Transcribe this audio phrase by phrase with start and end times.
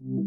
[0.00, 0.24] Le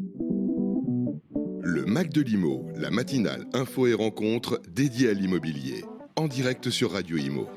[1.85, 5.83] Mac de l'Imo, la matinale info et rencontre dédiée à l'immobilier.
[6.15, 7.49] En direct sur Radio Imo.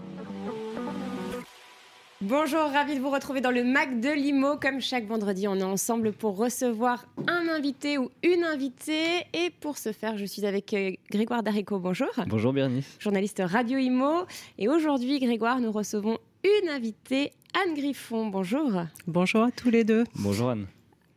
[2.20, 4.56] Bonjour, ravi de vous retrouver dans le Mac de Limo.
[4.56, 9.20] Comme chaque vendredi, on est ensemble pour recevoir un invité ou une invitée.
[9.32, 11.78] Et pour ce faire, je suis avec euh, Grégoire Darico.
[11.78, 12.10] Bonjour.
[12.26, 12.96] Bonjour Bernice.
[12.98, 14.26] Journaliste Radio Imo.
[14.58, 18.26] Et aujourd'hui, Grégoire, nous recevons une invitée, Anne Griffon.
[18.26, 18.82] Bonjour.
[19.06, 20.02] Bonjour à tous les deux.
[20.16, 20.66] Bonjour Anne.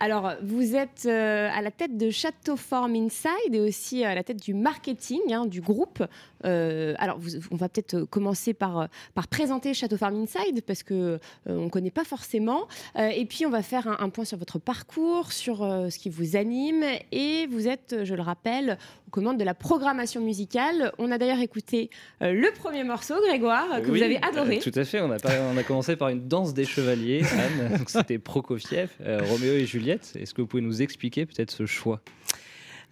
[0.04, 4.22] Alors, vous êtes euh, à la tête de Château Form Inside et aussi à la
[4.22, 6.04] tête du marketing hein, du groupe.
[6.46, 7.20] Euh, alors,
[7.52, 11.70] on va peut-être commencer par, par présenter Château Farm Inside parce que euh, on ne
[11.70, 12.68] connaît pas forcément.
[12.98, 16.84] et puis, on va faire un, point sur votre parcours, sur ce qui vous anime.
[17.12, 20.92] Et vous êtes, je le rappelle, aux commandes de la programmation musicale.
[20.98, 21.90] On a d'ailleurs écouté
[22.22, 24.60] le premier morceau, Grégoire, que vous avez adoré.
[24.60, 25.02] tout à fait.
[25.02, 25.18] On a,
[25.54, 27.80] on a commencé par une danse des chevaliers, Anne.
[27.88, 30.14] C'était Prokofiev, Roméo et Juliette.
[30.20, 32.02] Est-ce que vous pouvez nous expliquer peut-être ce choix?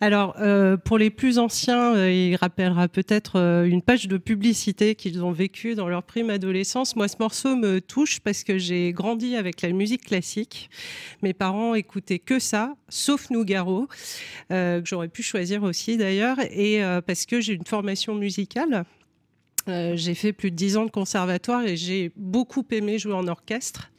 [0.04, 4.96] Alors, euh, pour les plus anciens, euh, il rappellera peut-être euh, une page de publicité
[4.96, 6.96] qu'ils ont vécue dans leur prime adolescence.
[6.96, 10.72] Moi, ce morceau me touche parce que j'ai grandi avec la musique classique.
[11.22, 13.88] Mes parents écoutaient que ça, sauf Nougaro,
[14.50, 18.86] que j'aurais pu choisir aussi d'ailleurs, et parce que j'ai une formation musicale.
[19.68, 23.92] J'ai fait plus de dix ans de conservatoire et j'ai beaucoup aimé jouer en orchestre.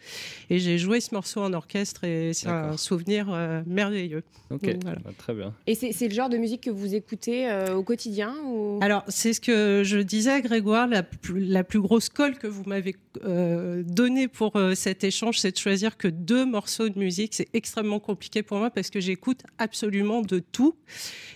[0.51, 4.23] Et j'ai joué ce morceau en orchestre et c'est un souvenir euh, merveilleux.
[4.51, 5.55] Ok, bah, très bien.
[5.67, 8.79] Et c'est le genre de musique que vous écoutez euh, au quotidien ou...
[8.83, 11.05] Alors, c'est ce que je disais à Grégoire, la,
[11.35, 15.97] la plus grosse colle que vous m'avez euh, donnée pour cet échange, c'est de choisir
[15.97, 17.35] que deux morceaux de musique.
[17.35, 20.77] C'est extrêmement compliqué pour moi parce que j'écoute absolument de tout.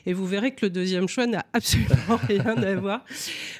[0.04, 3.04] Et vous verrez que le deuxième choix n'a absolument rien à voir.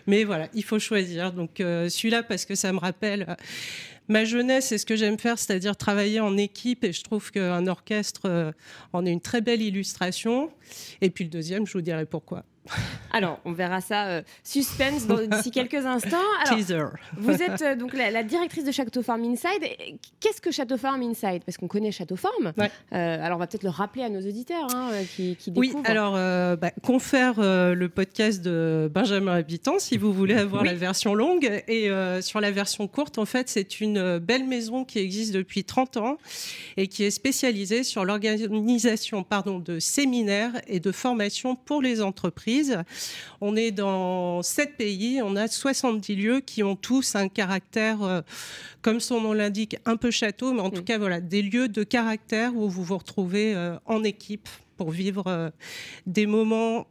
[0.07, 1.33] Mais voilà, il faut choisir.
[1.33, 3.37] Donc, celui-là, parce que ça me rappelle
[4.09, 6.85] ma jeunesse c'est ce que j'aime faire, c'est-à-dire travailler en équipe.
[6.85, 8.53] Et je trouve qu'un orchestre euh,
[8.93, 10.51] en est une très belle illustration.
[11.01, 12.45] Et puis le deuxième, je vous dirai pourquoi.
[13.13, 16.17] Alors, on verra ça euh, suspense d'ici quelques instants.
[16.47, 16.85] Teaser.
[17.17, 19.65] Vous êtes euh, donc la, directrice de Château Farm Inside.
[20.21, 21.43] Qu'est-ce que Château Farm Inside?
[21.45, 22.53] Parce qu'on connaît Château Farm.
[22.59, 25.79] Euh, alors, on va peut-être le rappeler à nos auditeurs hein, qui, qui, découvrent.
[25.79, 26.15] Oui, alors,
[26.59, 31.63] bah, confère le podcast de Benjamin Habitant si vous voulez avoir la version longue.
[31.69, 31.91] Et
[32.21, 36.19] sur la version courte, en fait, c'est une belle maison qui existe depuis 30 ans
[36.77, 38.47] et qui est spécialisée sur l'organisation
[39.61, 42.56] de séminaires et de formations pour les entreprises
[43.41, 48.21] on est dans sept pays, on a 70 lieux qui ont tous un caractère, euh,
[48.83, 50.85] comme son nom l'indique, un peu château, mais en tout mm.
[50.85, 55.25] cas, voilà, des lieux de caractère où vous vous retrouvez euh, en équipe pour vivre
[55.27, 55.51] euh,
[56.07, 56.87] des moments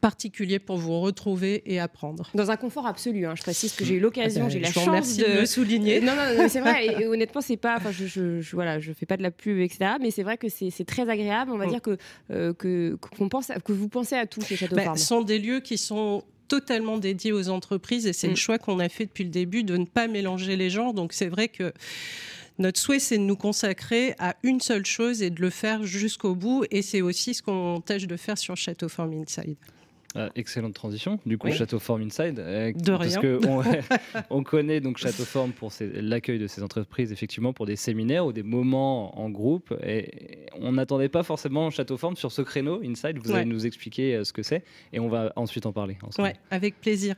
[0.00, 2.30] particulier pour vous retrouver et apprendre.
[2.34, 3.34] Dans un confort absolu, hein.
[3.36, 5.40] je précise que j'ai eu l'occasion, ah ben, j'ai la chance de...
[5.40, 6.00] le souligner.
[6.00, 9.16] Non, non, c'est vrai, et, honnêtement, c'est pas, enfin, je, je, voilà, je fais pas
[9.16, 9.92] de la pub, etc.
[10.00, 11.52] Mais c'est vrai que c'est très agréable.
[11.52, 11.70] On va mm.
[11.70, 11.96] dire que,
[12.30, 15.38] euh, que, qu'on pense que vous pensez à tout chez Château bah, Ce sont des
[15.38, 18.36] lieux qui sont totalement dédiés aux entreprises et c'est le mm.
[18.36, 20.94] choix qu'on a fait depuis le début de ne pas mélanger les genres.
[20.94, 21.72] Donc c'est vrai que
[22.58, 26.34] notre souhait, c'est de nous consacrer à une seule chose et de le faire jusqu'au
[26.34, 26.64] bout.
[26.70, 29.56] Et c'est aussi ce qu'on tâche de faire sur Château Farm Inside.
[30.14, 31.18] Ah, excellente transition.
[31.24, 32.38] Du coup, Château Form Inside.
[32.38, 33.40] Euh, de parce rien.
[34.30, 38.32] on, connaît donc Château Form pour l'accueil de ces entreprises, effectivement, pour des séminaires ou
[38.32, 39.74] des moments en groupe.
[39.84, 43.18] Et on n'attendait pas forcément Château Form sur ce créneau Inside.
[43.18, 45.96] Vous allez nous expliquer euh, ce que c'est et on va ensuite en parler.
[46.18, 47.14] Oui, avec plaisir.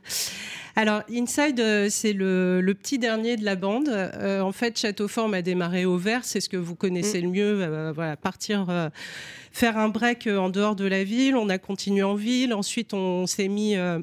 [0.75, 3.89] Alors, Inside, euh, c'est le, petit dernier de la bande.
[3.89, 6.23] en fait, Château Form a démarré au vert.
[6.23, 7.25] C'est ce que vous connaissez mm.
[7.25, 7.91] le mieux.
[7.93, 8.91] voilà, partir
[9.55, 11.37] faire un break en dehors de la ville.
[11.37, 12.53] On a continué en ville.
[12.53, 13.99] Ensuite, on s'est mis euh,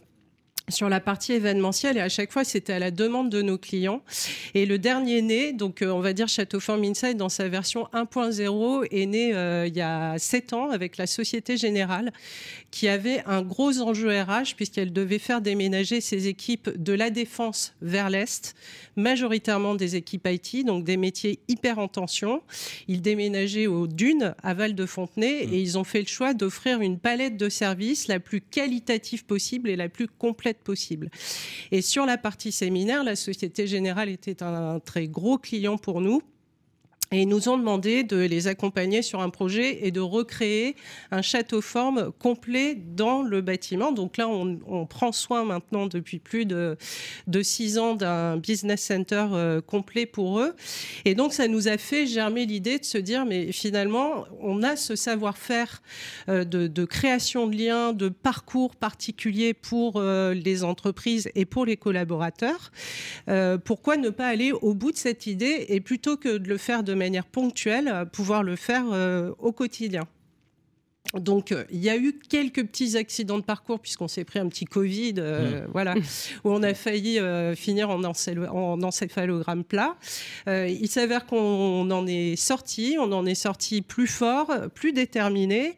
[0.69, 4.03] sur la partie événementielle et à chaque fois c'était à la demande de nos clients.
[4.55, 7.89] Et le dernier né, donc euh, on va dire Château Farm Inside dans sa version
[7.93, 12.13] 1.0 est né euh, il y a 7 ans avec la Société Générale
[12.71, 17.75] qui avait un gros enjeu RH puisqu'elle devait faire déménager ses équipes de la défense
[17.83, 18.55] vers l'Est,
[18.97, 22.43] majoritairement des équipes IT, donc des métiers hyper en tension.
[22.89, 26.81] Ils déménageaient aux dunes à Val de Fontenay et ils ont fait le choix d'offrir
[26.81, 31.11] une palette de services la plus qualitative possible et la plus complète possible.
[31.71, 36.23] Et sur la partie séminaire, la Société Générale était un très gros client pour nous
[37.13, 40.77] et ils nous ont demandé de les accompagner sur un projet et de recréer
[41.11, 43.93] un château forme complet dans le bâtiment.
[43.93, 46.77] Donc là, on, prend soin maintenant depuis plus de,
[47.43, 50.55] six ans d'un business center euh, complet pour eux.
[51.05, 54.77] Et donc, ça nous a fait germer l'idée de se dire, mais finalement, on a
[54.77, 55.83] ce savoir-faire
[56.29, 61.77] euh, de, création de liens, de parcours particuliers pour euh, les entreprises et pour les
[61.77, 62.73] collaborateurs.
[63.65, 66.83] pourquoi ne pas aller au bout de cette idée et plutôt que de le faire
[66.83, 68.85] de manière ponctuelle, pouvoir le faire
[69.39, 70.07] au quotidien.
[71.15, 74.49] Donc, euh, il y a eu quelques petits accidents de parcours puisqu'on s'est pris un
[74.49, 75.69] petit Covid, euh, mmh.
[75.73, 75.95] voilà,
[76.45, 78.03] où on a failli euh, finir en,
[78.83, 79.97] encéphalogramme plat.
[80.47, 85.77] il s'avère qu'on en est sorti, on en est sorti plus fort, plus déterminé,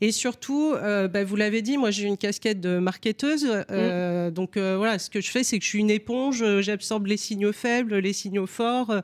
[0.00, 4.30] et surtout, bah, vous l'avez dit, moi j'ai une casquette de marketeuse, mmh.
[4.30, 7.52] donc voilà, ce que je fais, c'est que je suis une éponge, j'absorbe les signaux
[7.52, 8.94] faibles, les signaux forts,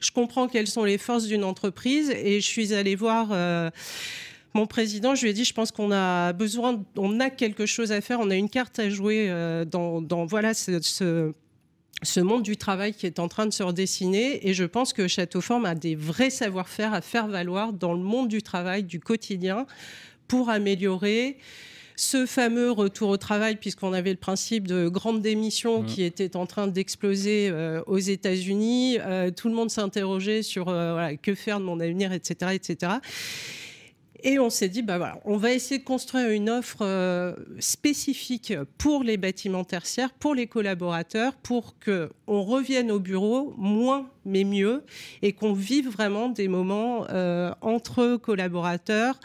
[0.00, 3.32] je comprends quelles sont les forces d'une entreprise, et je suis allée voir
[4.56, 7.92] mon président, je lui ai dit, je pense qu'on a besoin, on a quelque chose
[7.92, 11.32] à faire, on a une carte à jouer euh, dans, voilà ce,
[12.20, 14.48] monde du travail qui est en train de se redessiner.
[14.48, 18.28] Et je pense que Châteauforme a des vrais savoir-faire à faire valoir dans le monde
[18.28, 19.66] du travail, du quotidien,
[20.26, 21.36] pour améliorer
[21.94, 25.86] ce fameux retour au travail, puisqu'on avait le principe de grande démission mmh.
[25.86, 28.98] qui était en train d'exploser euh, aux États-Unis.
[29.00, 30.66] Euh, tout le monde s'interrogeait sur
[31.22, 32.92] que faire de mon avenir, etc., etc.
[34.28, 38.52] Et on s'est dit, bah voilà, on va essayer de construire une offre euh, spécifique
[38.76, 44.82] pour les bâtiments tertiaires, pour les collaborateurs, pour qu'on revienne au bureau moins mais mieux
[45.22, 49.20] et qu'on vive vraiment des moments euh, entre collaborateurs.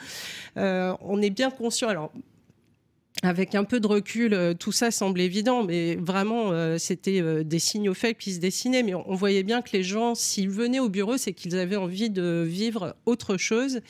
[0.57, 1.89] Euh, on est bien conscient.
[1.89, 2.11] Alors,
[3.23, 7.43] avec un peu de recul, euh, tout ça semble évident, mais vraiment, euh, c'était euh,
[7.43, 8.81] des signaux faibles qui se dessinaient.
[8.81, 12.09] Mais on, voyait bien que les gens, s'ils venaient au bureau, c'est qu'ils avaient envie
[12.09, 13.81] de vivre autre chose.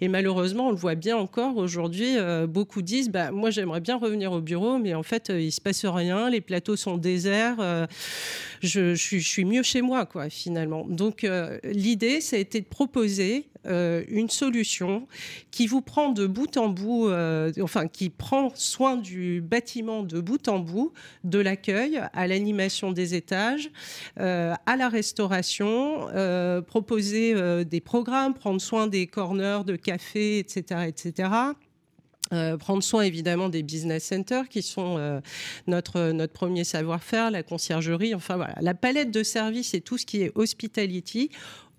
[0.00, 2.16] Et malheureusement, on le voit bien encore aujourd'hui.
[2.48, 5.84] beaucoup disent bah, Moi, j'aimerais bien revenir au bureau, mais en fait, il se passe
[5.84, 6.28] rien.
[6.28, 7.58] Les plateaux sont déserts.
[8.62, 10.86] Je, je, suis mieux chez moi, quoi, finalement.
[10.86, 11.26] Donc,
[11.64, 15.06] l'idée, ça a été de proposer euh, une solution
[15.52, 20.20] qui vous prend de bout en bout, euh, enfin qui prend soin du bâtiment de
[20.20, 20.92] bout en bout,
[21.22, 23.70] de l'accueil à l'animation des étages,
[24.18, 26.08] euh, à la restauration,
[26.66, 31.28] proposer des programmes, prendre soin des corners de café, etc., etc.
[32.58, 35.20] prendre soin évidemment des business centers qui sont
[35.66, 40.06] notre, notre premier savoir-faire, la conciergerie, enfin voilà, la palette de services et tout ce
[40.06, 41.30] qui est hospitality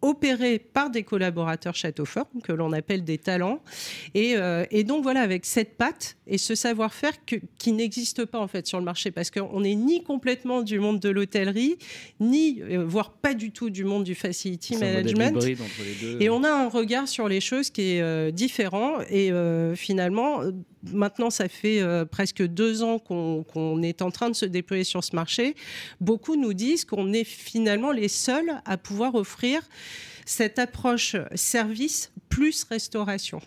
[0.04, 3.62] opérés par des collaborateurs château fort que l'on appelle des talents.
[4.16, 8.68] Euh, et, donc voilà, avec cette patte et ce savoir-faire qui n'existe pas en fait
[8.68, 11.78] sur le marché, parce qu'on n'est ni complètement du monde de l'hôtellerie,
[12.20, 15.42] ni, euh, voire pas du tout du monde du facility management.
[16.20, 19.00] Et on a un regard sur les choses qui est euh, différent.
[19.10, 19.32] Et
[19.76, 20.42] finalement,
[20.92, 21.82] maintenant, ça fait
[22.12, 25.56] presque deux ans qu'on est en train de se déployer sur ce marché.
[26.02, 29.62] Beaucoup nous disent qu'on est finalement les seuls à pouvoir offrir
[30.26, 33.42] cette approche service plus restauration.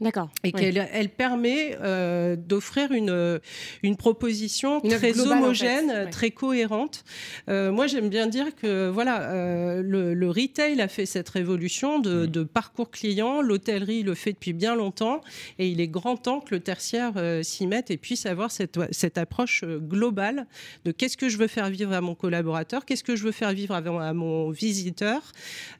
[0.00, 0.30] D'accord.
[0.44, 3.40] Et qu'elle elle permet euh, d'offrir une,
[3.82, 7.04] une proposition très homogène, très cohérente.
[7.48, 12.26] Euh, moi, j'aime bien dire que voilà, euh, le, retail a fait cette révolution de,
[12.26, 13.42] de parcours client.
[13.42, 15.20] L'hôtellerie le fait depuis bien longtemps.
[15.58, 19.18] Et il est grand temps que le tertiaire s'y mette et puisse avoir cette, cette
[19.18, 20.46] approche globale
[20.84, 23.52] de qu'est-ce que je veux faire vivre à mon collaborateur, qu'est-ce que je veux faire
[23.52, 25.32] vivre à, mon visiteur,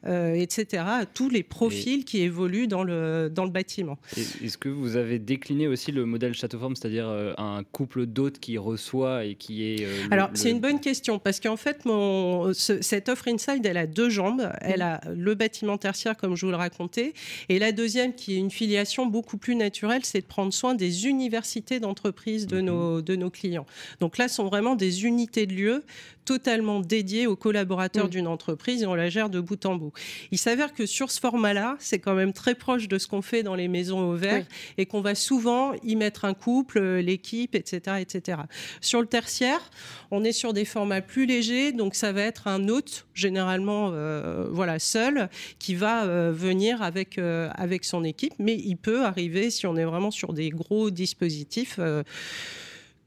[0.05, 0.83] etc.
[1.13, 3.97] tous les profils qui évoluent dans le, dans le bâtiment.
[4.17, 8.57] Est-ce que vous avez décliné aussi le modèle Châteauforme, c'est-à-dire euh, un couple d'hôtes qui
[8.57, 9.85] reçoit et qui est...
[9.85, 13.87] Euh, Alors, c'est une bonne question, parce qu'en fait, mon, cette offre Inside, elle a
[13.87, 14.49] deux jambes.
[14.61, 17.13] Elle a le bâtiment tertiaire, comme je vous le racontais,
[17.49, 21.07] et la deuxième, qui est une filiation beaucoup plus naturelle, c'est de prendre soin des
[21.07, 22.65] universités d'entreprise de, mhm.
[22.65, 23.65] nos, de nos clients.
[23.99, 25.83] Donc là, ce sont vraiment des unités de lieu
[26.29, 28.09] totalement dédiées aux collaborateurs mm.
[28.09, 29.91] d'une entreprise et on la gère de bout en bout.
[30.31, 33.41] Il s'avère que sur ce format-là, c'est quand même très proche de ce qu'on fait
[33.41, 34.45] dans les maisons au vert
[34.77, 38.39] et qu'on va souvent y mettre un couple, euh, l'équipe, etc., etc.
[38.81, 39.69] Sur le tertiaire,
[40.11, 44.47] on est sur des formats plus légers, donc ça va être un hôte, généralement euh,
[44.51, 45.29] voilà, seul,
[45.59, 49.85] qui va euh, venir avec, avec son équipe, mais il peut arriver, si on est
[49.85, 51.79] vraiment sur des gros dispositifs,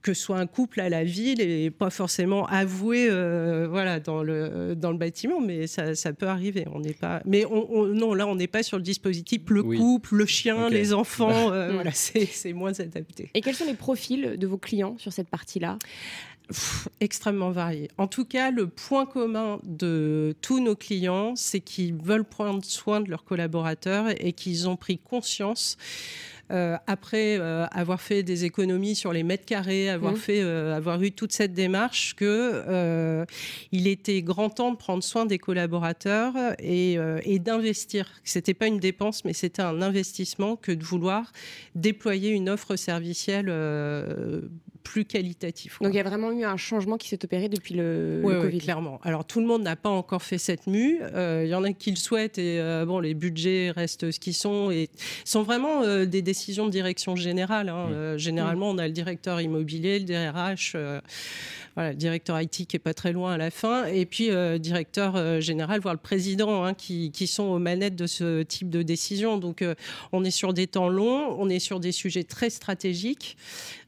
[0.03, 4.23] que ce soit un couple à la ville et pas forcément avoué euh, voilà, dans,
[4.23, 6.67] le, dans le bâtiment, mais ça, ça peut arriver.
[6.73, 10.17] On n'est pas, mais on, non, là, on n'est pas sur le dispositif le couple,
[10.17, 11.53] le chien, les enfants.
[11.53, 13.31] Euh, voilà, c'est moins adapté.
[13.35, 15.79] Et quels sont les profils de vos clients sur cette partie-là?
[17.01, 17.89] Extrêmement variés.
[17.99, 23.01] En tout cas, le point commun de tous nos clients, c'est qu'ils veulent prendre soin
[23.01, 25.79] de leurs collaborateurs et qu'ils ont pris conscience
[26.53, 30.17] euh, après euh, avoir fait des économies sur les mètres carrés, avoir, mmh.
[30.17, 33.25] fait, euh, avoir eu toute cette démarche, que
[33.73, 38.11] il était grand temps de prendre soin des collaborateurs et, et d'investir.
[38.25, 41.33] C'était pas une dépense, mais c'était un investissement que de vouloir
[41.75, 43.49] déployer une offre servicielle
[44.83, 45.79] plus qualitatif.
[45.81, 48.59] Donc il y a vraiment eu un changement qui s'est opéré depuis le, Covid.
[48.59, 49.01] clairement.
[49.03, 51.01] Alors tout le monde n'a pas encore fait cette mue.
[51.15, 54.71] Il y en a qui le souhaitent et bon, les budgets restent ce qu'ils sont
[54.71, 54.89] et
[55.25, 57.69] sont vraiment des décisions de direction générale.
[57.69, 58.15] Hein.
[58.15, 58.19] Mmh.
[58.19, 60.77] généralement, on a le directeur immobilier, le DRH
[61.75, 65.17] voilà, directeur IT qui est pas très loin à la fin, et puis euh, directeur
[65.17, 68.83] euh, général, voire le président, hein, qui, qui, sont aux manettes de ce type de
[68.83, 69.39] décision.
[69.39, 69.75] Donc, euh,
[70.13, 73.37] on est sur des temps longs, on est sur des sujets très stratégiques.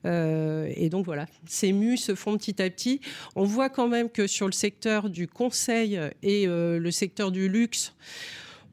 [0.05, 3.01] Et donc voilà, ces mus se font petit à petit.
[3.37, 7.95] On voit quand même que sur le secteur du conseil et le secteur du luxe,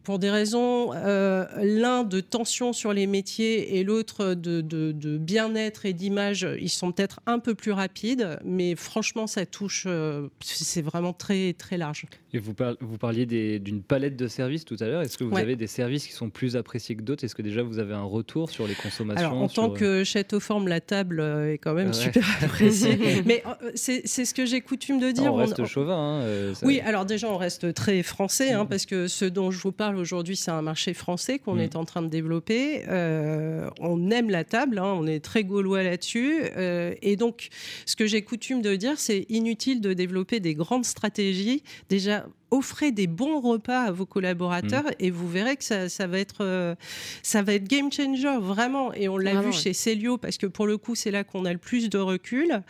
[0.04, 5.86] pour des raisons, euh, l'un de tension sur les métiers et l'autre de, de, bien-être
[5.86, 10.82] et d'image, ils sont peut-être un peu plus rapides, mais franchement, ça touche, euh, c'est
[10.82, 12.06] vraiment très, très large.
[12.34, 13.26] Et vous, vous parliez
[13.60, 15.02] d'une palette de services tout à l'heure.
[15.02, 17.24] Est-ce que vous avez des services qui sont plus appréciés que d'autres?
[17.24, 20.04] Est-ce que déjà vous avez un retour sur les consommations Alors, en tant que euh,
[20.04, 22.98] château forme, la table est quand même super appréciée.
[23.26, 23.44] mais
[23.76, 25.34] c'est ce que j'ai coutume de dire.
[25.34, 26.22] On reste chauvin.
[26.22, 28.68] Hein, oui, alors déjà, on reste très français, hein, mm.
[28.68, 31.62] parce que ce dont je vous parle, aujourd'hui, c'est un marché français qu'on mm.
[31.62, 32.84] est en train de développer.
[32.88, 36.42] Euh, on aime la table, hein, on est très gaulois là-dessus.
[36.58, 37.50] Euh, et donc,
[37.86, 41.64] ce que j'ai coutume de dire, c'est inutile de développer des grandes stratégies.
[41.90, 44.96] Déjà, offrez des bons repas à vos collaborateurs mm.
[45.00, 46.76] et vous verrez que ça, va être, euh,
[47.24, 48.94] ça va être game changer, vraiment.
[48.94, 51.54] Et on l'a vu chez Célio, parce que pour le coup, c'est là qu'on a
[51.54, 52.62] le plus de recul.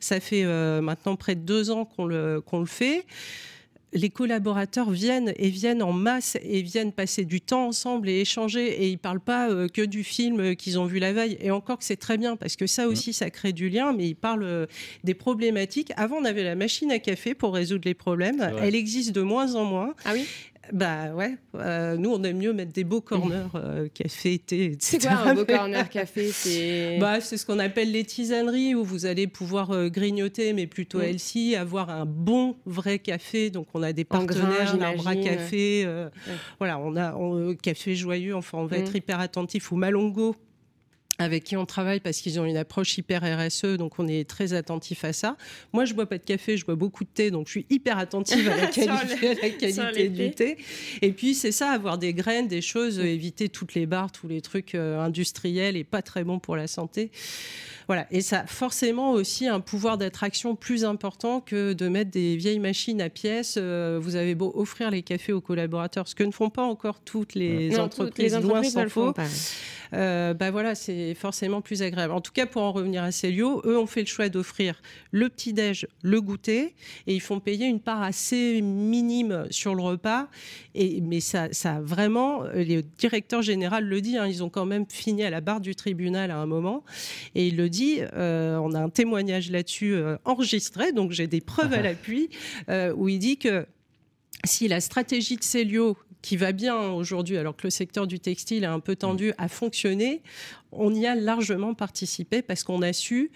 [0.00, 0.44] Ça fait
[0.80, 3.04] maintenant près de deux ans qu'on le, qu'on le fait
[3.92, 8.66] les collaborateurs viennent et viennent en masse et viennent passer du temps ensemble et échanger
[8.82, 11.36] et ils parlent pas euh, que du film qu'ils ont vu la veille.
[11.40, 14.08] Et encore que c'est très bien parce que ça aussi ça crée du lien mais
[14.08, 14.66] ils parlent euh,
[15.04, 15.92] des problématiques.
[15.96, 18.52] Avant on avait la machine à café pour résoudre les problèmes.
[18.60, 19.94] Elle existe de moins en moins.
[20.04, 20.26] Ah oui?
[20.72, 24.98] Bah ouais, euh, nous on aime mieux mettre des beaux corners euh, café, thé, etc.
[25.00, 29.06] C'est quoi un beau corner café C'est bah, ce qu'on appelle les tisaneries où vous
[29.06, 33.50] allez pouvoir euh, grignoter, mais plutôt healthy, avoir un bon vrai café.
[33.50, 35.86] Donc on a des partenaires, un bras café,
[36.58, 38.34] voilà, on a un café joyeux.
[38.34, 39.72] Enfin, on va être hyper attentif.
[39.72, 40.36] Ou Malongo
[41.18, 44.52] avec qui on travaille parce qu'ils ont une approche hyper RSE, donc on est très
[44.52, 45.36] attentif à ça.
[45.72, 47.98] Moi, je bois pas de café, je bois beaucoup de thé, donc je suis hyper
[47.98, 50.56] attentive à la qualité, la qualité du thé.
[51.02, 54.40] Et puis c'est ça, avoir des graines, des choses, éviter toutes les barres, tous les
[54.40, 57.10] trucs euh, industriels et pas très bons pour la santé.
[57.86, 62.58] Voilà, et ça forcément aussi un pouvoir d'attraction plus important que de mettre des vieilles
[62.58, 63.58] machines à pièces.
[63.58, 66.98] Euh, vous avez beau offrir les cafés aux collaborateurs, ce que ne font pas encore
[67.00, 69.14] toutes les entreprises, les loin s'en faut.
[69.92, 72.12] Euh, bah voilà, c'est forcément plus agréable.
[72.12, 75.28] En tout cas, pour en revenir à Célio, eux ont fait le choix d'offrir le
[75.28, 76.74] petit-déj, le goûter,
[77.06, 80.28] et ils font payer une part assez minime sur le repas.
[80.74, 84.86] Et, mais ça, ça vraiment, le directeur général le dit, hein, ils ont quand même
[84.88, 86.84] fini à la barre du tribunal à un moment,
[87.34, 91.40] et il le dit euh, on a un témoignage là-dessus euh, enregistré, donc j'ai des
[91.40, 92.30] preuves à l'appui,
[92.68, 93.66] euh, où il dit que
[94.44, 98.64] si la stratégie de Célio qui va bien aujourd'hui, alors que le secteur du textile
[98.64, 100.22] est un peu tendu, a fonctionné,
[100.72, 103.30] on y a largement participé parce qu'on a su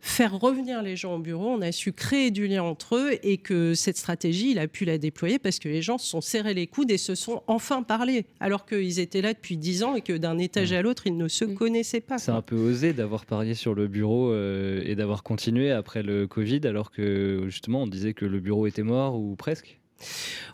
[0.00, 3.36] faire revenir les gens au bureau, on a su créer du lien entre eux et
[3.36, 6.54] que cette stratégie, il a pu la déployer parce que les gens se sont serrés
[6.54, 10.00] les coudes et se sont enfin parlé, alors qu'ils étaient là depuis dix ans et
[10.00, 12.18] que d'un étage à l'autre, ils ne se connaissaient pas.
[12.18, 16.26] C'est un peu osé d'avoir parié sur le bureau euh, et d'avoir continué après le
[16.26, 19.78] Covid, alors que justement, on disait que le bureau était mort ou presque.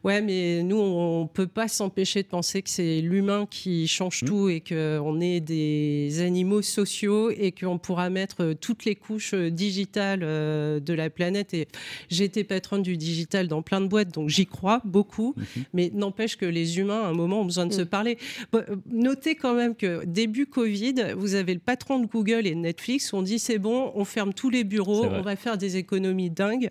[0.04, 4.26] Ouais, mais nous, on peut pas s'empêcher de penser que c'est l'humain qui change mmh.
[4.26, 10.20] tout et qu'on est des animaux sociaux et qu'on pourra mettre toutes les couches digitales
[10.22, 11.54] euh, de la planète.
[11.54, 11.68] Et
[12.10, 15.34] j'ai été patronne du digital dans plein de boîtes, donc j'y crois beaucoup.
[15.36, 15.60] Mmh.
[15.74, 17.86] Mais n'empêche que les humains, à un moment, ont besoin de se mmh.
[17.86, 18.18] parler.
[18.54, 22.60] Euh, notez quand même que début Covid, vous avez le patron de Google et de
[22.60, 26.30] Netflix, on dit c'est bon, on ferme tous les bureaux, on va faire des économies
[26.30, 26.70] dingues.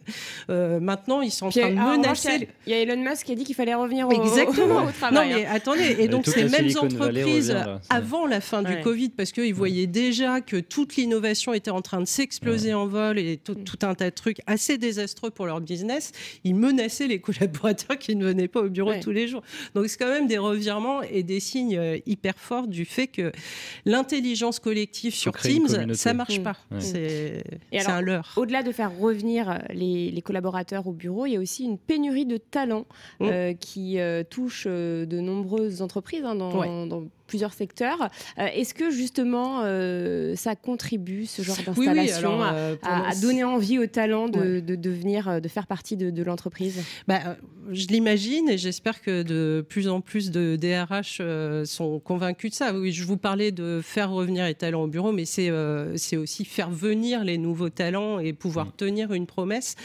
[0.50, 2.48] Euh, maintenant, ils sont en train de menacer.
[2.68, 4.84] Il y a Elon Musk qui a dit qu'il fallait revenir au, Exactement.
[4.88, 5.30] Au, travail.
[5.30, 5.50] Non, mais hein.
[5.54, 7.56] attendez, et donc ces mêmes entreprises,
[7.90, 12.02] avant la fin du Covid, parce qu'ils voyaient déjà que toute l'innovation était en train
[12.02, 16.12] de s'exploser en vol et tout, un tas de trucs assez désastreux pour leur business,
[16.44, 19.44] ils menaçaient les collaborateurs qui ne venaient pas au bureau tous les jours.
[19.74, 23.32] Donc c'est quand même des revirements et des signes euh, hyper forts du fait que
[23.86, 26.58] l'intelligence collective sur Teams, ça marche pas.
[26.80, 27.44] C'est
[27.88, 28.34] un leurre.
[28.36, 32.26] Au-delà de faire revenir les, les collaborateurs au bureau, il y a aussi une pénurie
[32.26, 32.86] de talent
[33.20, 33.26] mm.
[33.26, 38.10] euh, qui euh, touche euh, de nombreuses entreprises hein, dans, plusieurs secteurs.
[38.38, 39.64] Est-ce que justement
[40.36, 45.98] ça contribue ce genre d'installation à, donner envie aux talents de, de, de faire partie
[45.98, 46.82] de, l'entreprise?
[47.08, 47.38] Bah,
[47.72, 51.22] Je l'imagine et j'espère que de plus en plus de DRH
[51.66, 52.74] sont convaincus de ça.
[52.74, 55.52] Oui, je vous parlais de faire revenir les talents au bureau, mais c'est
[55.96, 58.72] c'est aussi faire venir les nouveaux talents et pouvoir mmh.
[58.78, 59.76] tenir une promesse.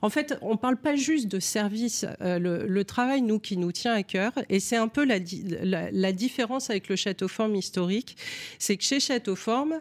[0.00, 2.06] En fait, on ne parle pas juste de service.
[2.20, 5.18] Euh, le, travail, nous, qui nous tient à cœur, et c'est un peu la,
[5.90, 8.16] la, différence avec le Château Forme historique,
[8.58, 9.80] c'est que chez Château Forme,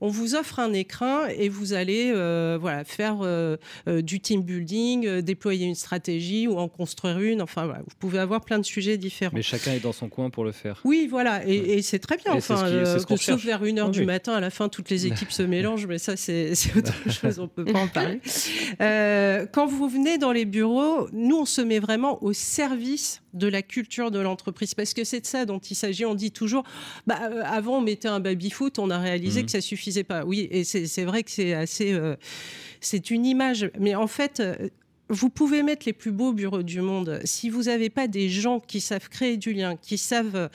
[0.00, 3.56] on vous offre un écran et vous allez euh, voilà, faire euh,
[3.86, 7.42] euh, du team building, déployer une stratégie ou en construire une.
[7.42, 9.32] Enfin, voilà, vous pouvez avoir plein de sujets différents.
[9.34, 10.80] Mais chacun est dans son coin pour le faire.
[10.84, 12.32] Oui, voilà, et, c'est très bien.
[12.32, 12.66] enfin,
[13.16, 15.98] sauf vers une heure du matin, à la fin, toutes les équipes se mélangent, mais
[15.98, 18.20] ça, c'est autre chose, on peut pas en parler.
[19.52, 23.62] quand vous venez dans les bureaux, nous, on se met vraiment au service de la
[23.62, 26.04] culture de l'entreprise parce que c'est de ça dont il s'agit.
[26.04, 26.64] On dit toujours,
[27.06, 29.46] bah, avant on mettait un baby-foot, on a réalisé mmh.
[29.46, 30.24] que ça suffisait pas.
[30.24, 31.92] Oui, et c'est vrai que c'est assez.
[31.92, 32.16] Euh,
[32.80, 33.70] c'est une image.
[33.78, 34.40] Mais en fait.
[34.40, 34.68] Euh,
[35.10, 37.20] vous pouvez mettre les plus beaux bureaux du monde.
[37.24, 40.48] Si vous n'avez pas des gens qui savent créer du lien, qui savent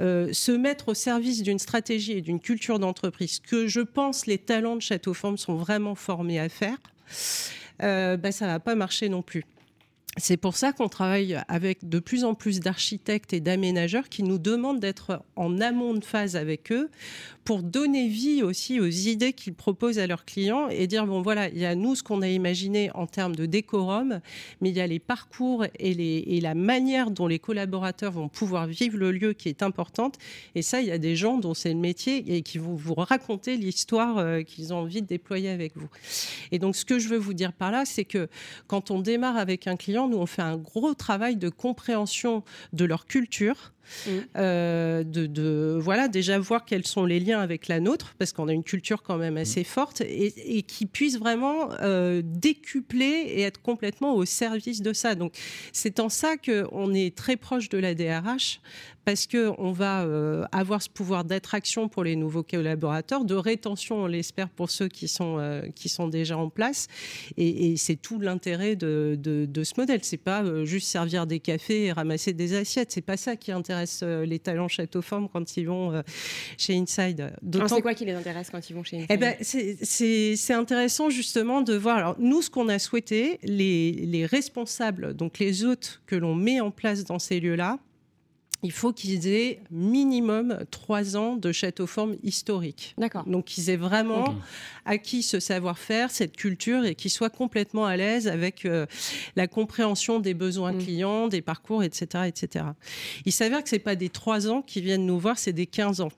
[0.00, 4.36] euh, se mettre au service d'une stratégie et d'une culture d'entreprise, que je pense les
[4.36, 6.76] talents de Château Forme sont vraiment formés à faire,
[7.82, 9.44] euh, bah, ça ne va pas marcher non plus.
[10.18, 14.38] C'est pour ça qu'on travaille avec de plus en plus d'architectes et d'aménageurs qui nous
[14.38, 16.90] demandent d'être en amont de phase avec eux
[17.44, 21.48] pour donner vie aussi aux idées qu'ils proposent à leurs clients et dire bon voilà,
[21.48, 24.20] il y a nous ce qu'on a imaginé en termes de décorum,
[24.60, 28.98] mais il y a les parcours et, la manière dont les collaborateurs vont pouvoir vivre
[28.98, 30.18] le lieu qui est importante.
[30.54, 32.94] Et ça, il y a des gens dont c'est le métier et qui vont vous
[32.94, 35.88] raconter l'histoire euh, qu'ils ont envie de déployer avec vous.
[36.50, 38.28] Et donc, ce que je veux vous dire par là, c'est que
[38.66, 42.84] quand on démarre avec un client, nous, on fait un gros travail de compréhension de
[42.84, 43.72] leur culture
[44.06, 44.10] Mm.
[44.36, 48.52] Euh, de, voilà déjà voir quels sont les liens avec la nôtre parce qu'on a
[48.52, 49.64] une culture quand même assez mm.
[49.64, 55.14] forte et, qui puisse vraiment euh, décupler et être complètement au service de ça.
[55.14, 55.34] Donc
[55.72, 58.60] c'est en ça qu'on est très proche de la DRH
[59.04, 64.06] parce qu'on va euh, avoir ce pouvoir d'attraction pour les nouveaux collaborateurs, de rétention, on
[64.06, 66.86] l'espère, pour ceux qui sont, euh, qui sont déjà en place.
[67.36, 70.00] Et, c'est tout l'intérêt de, de, ce modèle.
[70.02, 72.92] C'est pas euh, juste servir des cafés et ramasser des assiettes.
[72.92, 76.02] C'est pas ça qui intéresse les talents Château Forme quand ils vont
[76.58, 77.32] chez Inside.
[77.68, 81.62] C'est quoi qui les intéresse quand ils vont chez eh ben, Inside C'est intéressant justement
[81.62, 81.96] de voir.
[81.96, 86.60] Alors, nous, ce qu'on a souhaité, les, les responsables, donc les hôtes que l'on met
[86.60, 87.78] en place dans ces lieux-là,
[88.62, 92.94] il faut qu'ils aient minimum trois ans de château forme historique.
[92.96, 93.24] D'accord.
[93.24, 94.36] Donc qu'ils aient vraiment
[94.84, 98.86] acquis ce savoir-faire, cette culture et qu'ils soient complètement à l'aise avec euh,
[99.36, 100.78] la compréhension des besoins mm.
[100.78, 102.66] clients, des parcours, etc., etc.
[103.24, 106.00] Il s'avère que c'est pas des trois ans qui viennent nous voir, c'est des 15
[106.00, 106.12] ans.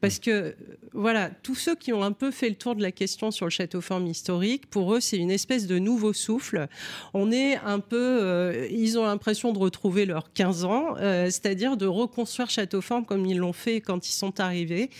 [0.00, 0.54] Parce que,
[0.92, 3.50] voilà, tous ceux qui ont un peu fait le tour de la question sur le
[3.50, 6.68] château forme historique, pour eux, c'est une espèce de nouveau souffle.
[7.14, 11.76] On est un peu, euh, ils ont l'impression de retrouver leurs 15 ans, euh, c'est-à-dire
[11.76, 14.90] de reconstruire château forme comme ils l'ont fait quand ils sont arrivés.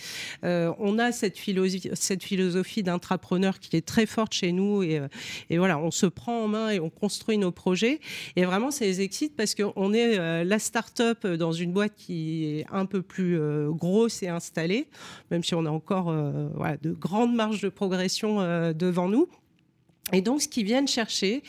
[0.43, 2.23] Euh, on a cette philosophie, cette
[2.83, 5.01] d'intrapreneur qui est très forte chez nous et,
[5.49, 7.99] et, voilà, on se prend en main et on construit nos projets.
[8.35, 12.65] Et vraiment, ça les excite parce qu'on est la start-up dans une boîte qui est
[12.71, 14.62] un peu plus grosse et installée
[15.31, 16.49] même si on a encore euh,
[16.81, 19.27] de grandes marges de progression euh, devant nous.
[20.11, 21.43] Et donc, ce qu'ils viennent chercher,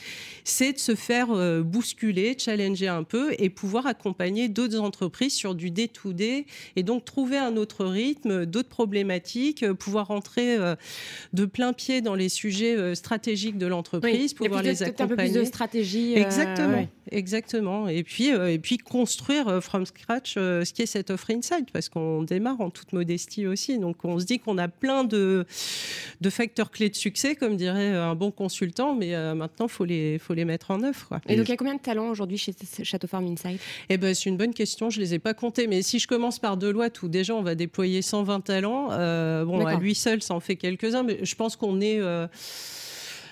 [0.45, 5.57] c'est de se faire euh, bousculer, challenger un peu et pouvoir accompagner d'autres entreprises sur
[5.57, 10.77] du day-to-day et donc trouver un autre rythme, d'autres problématiques, euh, pouvoir rentrer euh,
[11.33, 15.05] de plein pied dans les sujets stratégiques de l'entreprise, pouvoir les accompagner.
[15.05, 16.15] Un peu plus de stratégie.
[16.15, 17.89] Exactement, exactement.
[17.89, 22.23] Et puis, et puis construire from scratch ce qui est cette offre inside parce qu'on
[22.23, 23.79] démarre en toute modestie aussi.
[23.79, 25.45] Donc, on se dit qu'on a plein de,
[26.21, 29.87] de facteurs clés de succès, comme dirait un bon consultants, mais euh, maintenant, il faut
[29.87, 31.09] les, faut les mettre en œuvre.
[31.09, 31.21] Quoi.
[31.29, 32.53] Et, donc, il y a combien de talents aujourd'hui chez
[32.83, 33.59] Château Farm Insight?
[33.89, 35.67] Eh ben, C'est une bonne question, je ne les ai pas comptés.
[35.67, 39.65] Mais si je commence par Deloitte, où déjà on va déployer 120 talents, euh, bon,
[39.65, 42.27] à lui seul, ça en fait quelques-uns, mais je pense qu'on est, euh,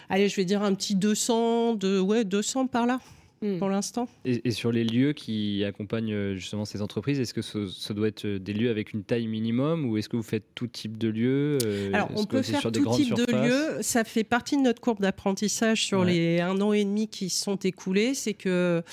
[0.09, 3.01] allez, je vais dire un petit 200, de, ouais, 200 par là.
[3.42, 3.59] Hmm.
[3.59, 4.07] pour l'instant.
[4.24, 8.24] Et, sur les lieux qui accompagnent euh, justement ces entreprises, est-ce que ce, doit être
[8.24, 11.09] euh, des lieux avec une taille minimum ou est-ce que vous faites tout type de
[11.09, 13.83] lieux euh, Alors, on peut faire tout type de lieux.
[13.83, 17.57] Ça fait partie de notre courbe d'apprentissage sur les un an et demi qui sont
[17.57, 18.14] écoulés.
[18.14, 18.85] C'est que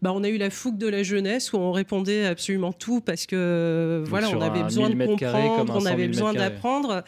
[0.00, 3.26] bah, on a eu la fougue de la jeunesse où on répondait absolument tout parce
[3.26, 7.04] que voilà, on avait besoin de comprendre, on avait besoin d'apprendre.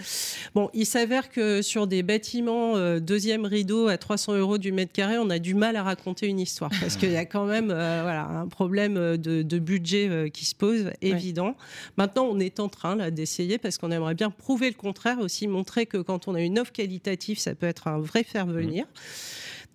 [0.55, 5.17] Bon, il s'avère que sur des bâtiments deuxième rideau à 300 euros du mètre carré,
[5.17, 8.25] on a du mal à raconter une histoire parce qu'il y a quand même voilà,
[8.25, 11.55] un problème de, budget qui se pose, évident.
[11.97, 15.87] Maintenant, on est en train d'essayer parce qu'on aimerait bien prouver le contraire aussi, montrer
[15.87, 18.87] que quand on a une offre qualitative, ça peut être un vrai faire venir.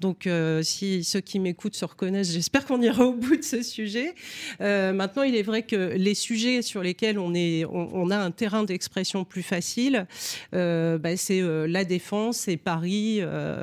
[0.01, 3.61] Donc, euh, si ceux qui m'écoutent se reconnaissent, j'espère qu'on ira au bout de ce
[3.61, 4.13] sujet.
[4.59, 8.31] Euh, maintenant, il est vrai que les sujets sur lesquels on, est, on, a un
[8.31, 10.05] terrain d'expression plus facile,
[10.53, 13.21] euh, bah, c'est la défense et Paris,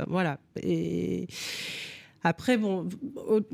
[0.08, 0.38] voilà.
[0.62, 1.26] Et
[2.24, 2.88] après, bon,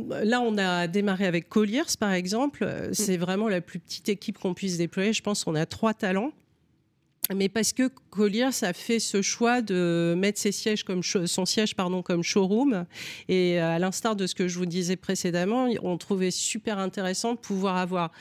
[0.09, 2.69] là, on a démarré avec Colliers, par exemple.
[2.93, 5.13] C'est vraiment la plus petite équipe qu'on puisse déployer.
[5.13, 6.33] Je pense qu'on a trois talents
[7.35, 11.75] mais parce que Colliers a fait ce choix de mettre ses sièges comme son siège
[11.75, 12.87] pardon comme showroom
[13.29, 17.39] et à l'instar de ce que je vous disais précédemment, on trouvait super intéressant de
[17.39, 18.13] pouvoir avoir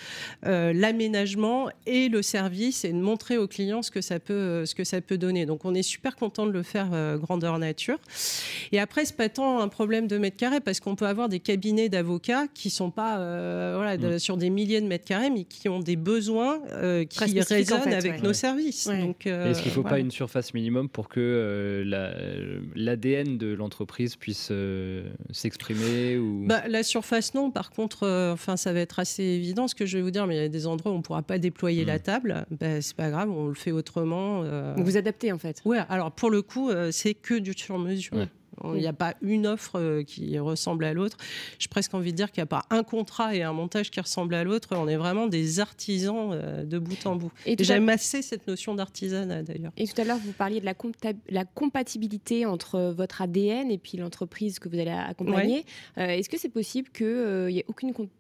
[0.46, 4.76] euh, l'aménagement et le service et de montrer aux clients ce que ça peut ce
[4.76, 5.46] que ça peut donner.
[5.46, 8.00] Donc on est super content de le faire euh, grandeur nature.
[8.72, 11.40] Et après c'est pas tant un problème de mètres carrés parce qu'on peut avoir des
[11.40, 14.20] cabinets d'avocats qui sont pas euh, voilà, mm.
[14.20, 16.60] sur des milliers de mètres carrés mais qui ont des besoins
[17.10, 18.90] qui résonnent avec nos services.
[19.28, 24.16] Euh, est-ce qu'il ne faut pas une surface minimum pour que euh, l'ADN de l'entreprise
[24.16, 26.46] puisse euh, s'exprimer ou...
[26.46, 27.52] Bah, la surface, non.
[27.52, 30.36] Par contre, enfin, ça va être assez évident ce que je vais vous dire, mais
[30.36, 32.02] il y a des endroits où on ne pourra pas déployer la hmm.
[32.02, 32.46] table.
[32.52, 34.44] Bah, c'est pas grave, on le fait autrement.
[34.78, 35.62] Vous adaptez en fait.
[35.66, 38.28] Oui, alors pour le coup, c'est que du sur-mesure.
[38.64, 41.18] Il n'y a pas une offre euh, qui ressemble à l'autre.
[41.60, 44.00] J'ai presque envie de dire qu'il n'y a pas un contrat et un montage qui
[44.00, 44.70] ressemble à l'autre.
[44.72, 47.32] On est vraiment des artisans euh, de bout en bout.
[47.46, 49.72] Et, j'aime assez cette notion d'artisanat d'ailleurs.
[49.78, 50.74] Et tout à l'heure, vous parliez de la,
[51.30, 55.66] la, compatibilité entre votre ADN et puis l'entreprise que vous allez accompagner.
[55.98, 58.18] Euh, est-ce que c'est possible qu'il n'y ait aucune compatibilité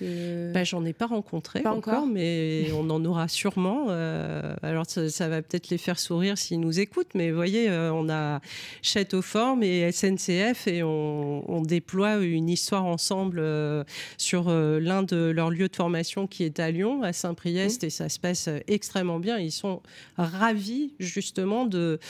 [0.00, 3.86] bah, J'en ai pas rencontré pas encore, mais on en aura sûrement.
[3.88, 7.92] Euh, alors ça, va peut-être les faire sourire s'ils nous écoutent, mais vous voyez, euh,
[7.92, 8.40] on a
[8.82, 13.84] Châteauforme et SNCF et on, déploie une histoire ensemble euh,
[14.16, 17.86] sur l'un de leurs lieux de formation qui est à Lyon, à Saint-Priest, mmh.
[17.86, 19.38] et ça se passe extrêmement bien.
[19.38, 19.82] Ils sont
[20.16, 22.00] ravis justement de,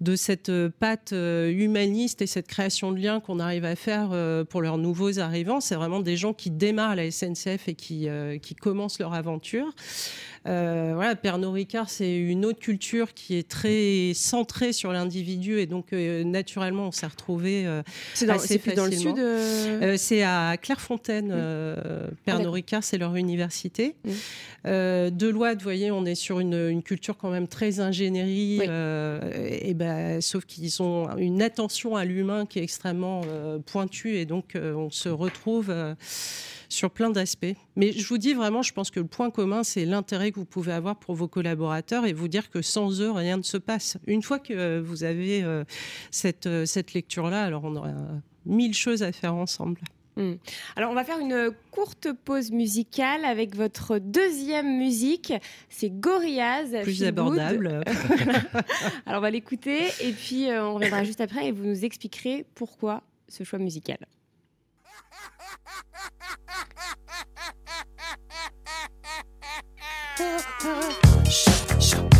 [0.00, 4.10] de cette patte humaniste et cette création de liens qu'on arrive à faire
[4.48, 5.60] pour leurs nouveaux arrivants.
[5.60, 9.72] C'est vraiment des gens qui démarrent la SNCF et qui, euh, qui commencent leur aventure.
[10.46, 15.66] Euh, voilà, Pernod Ricard, c'est une autre culture qui est très centrée sur l'individu et
[15.66, 17.82] donc euh, naturellement, on s'est retrouvé euh,
[18.14, 19.96] c'est dans, assez dans le sud.
[19.96, 21.32] c'est à Clairefontaine.
[21.32, 22.14] Mmh.
[22.24, 23.94] Pernod ah, Ricard, c'est leur université.
[24.04, 25.10] Mmh.
[25.10, 30.44] Deloitte, vous voyez, on est sur une, culture quand même très ingénierie, et ben, sauf
[30.44, 33.22] qu'ils ont une attention à l'humain qui est extrêmement
[33.66, 35.72] pointue et donc on se retrouve
[36.72, 37.54] sur plein d'aspects.
[37.76, 40.44] Mais je vous dis vraiment, je pense que le point commun, c'est l'intérêt que vous
[40.44, 43.98] pouvez avoir pour vos collaborateurs et vous dire que sans eux, rien ne se passe.
[44.06, 45.64] Une fois que vous avez euh,
[46.10, 47.90] cette, euh, cette lecture-là, alors on aura
[48.46, 49.80] mille choses à faire ensemble.
[50.16, 50.34] Hmm.
[50.76, 55.32] Alors on va faire une courte pause musicale avec votre deuxième musique,
[55.70, 56.82] c'est Gorillaz.
[56.82, 57.82] Plus abordable.
[59.06, 62.44] Alors on va l'écouter et puis euh, on reviendra juste après et vous nous expliquerez
[62.54, 63.96] pourquoi ce choix musical.
[71.28, 72.11] Shut, shut.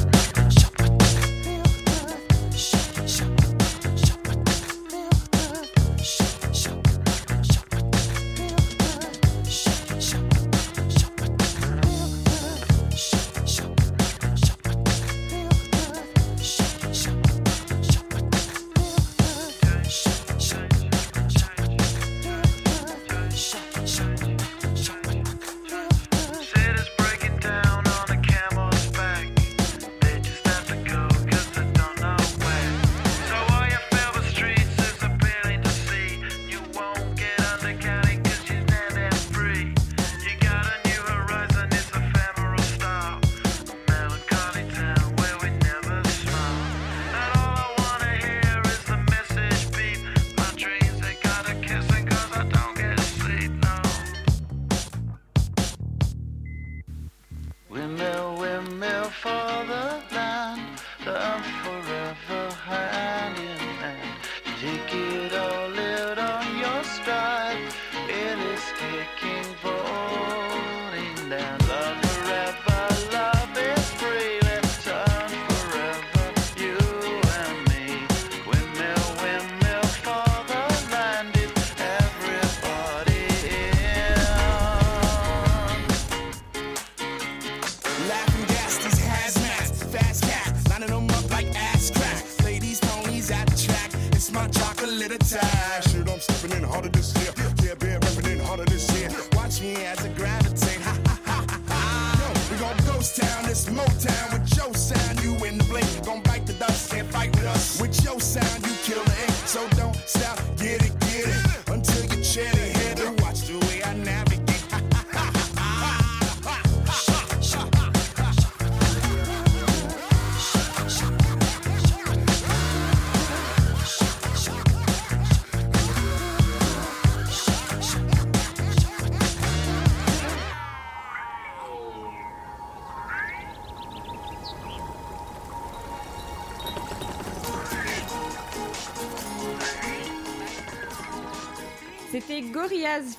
[90.83, 92.25] lining them up like ass crack.
[92.45, 93.91] Ladies, ponies at the track.
[94.13, 95.83] It's my chocolate attack.
[95.85, 96.92] Shit, I'm stepping in harder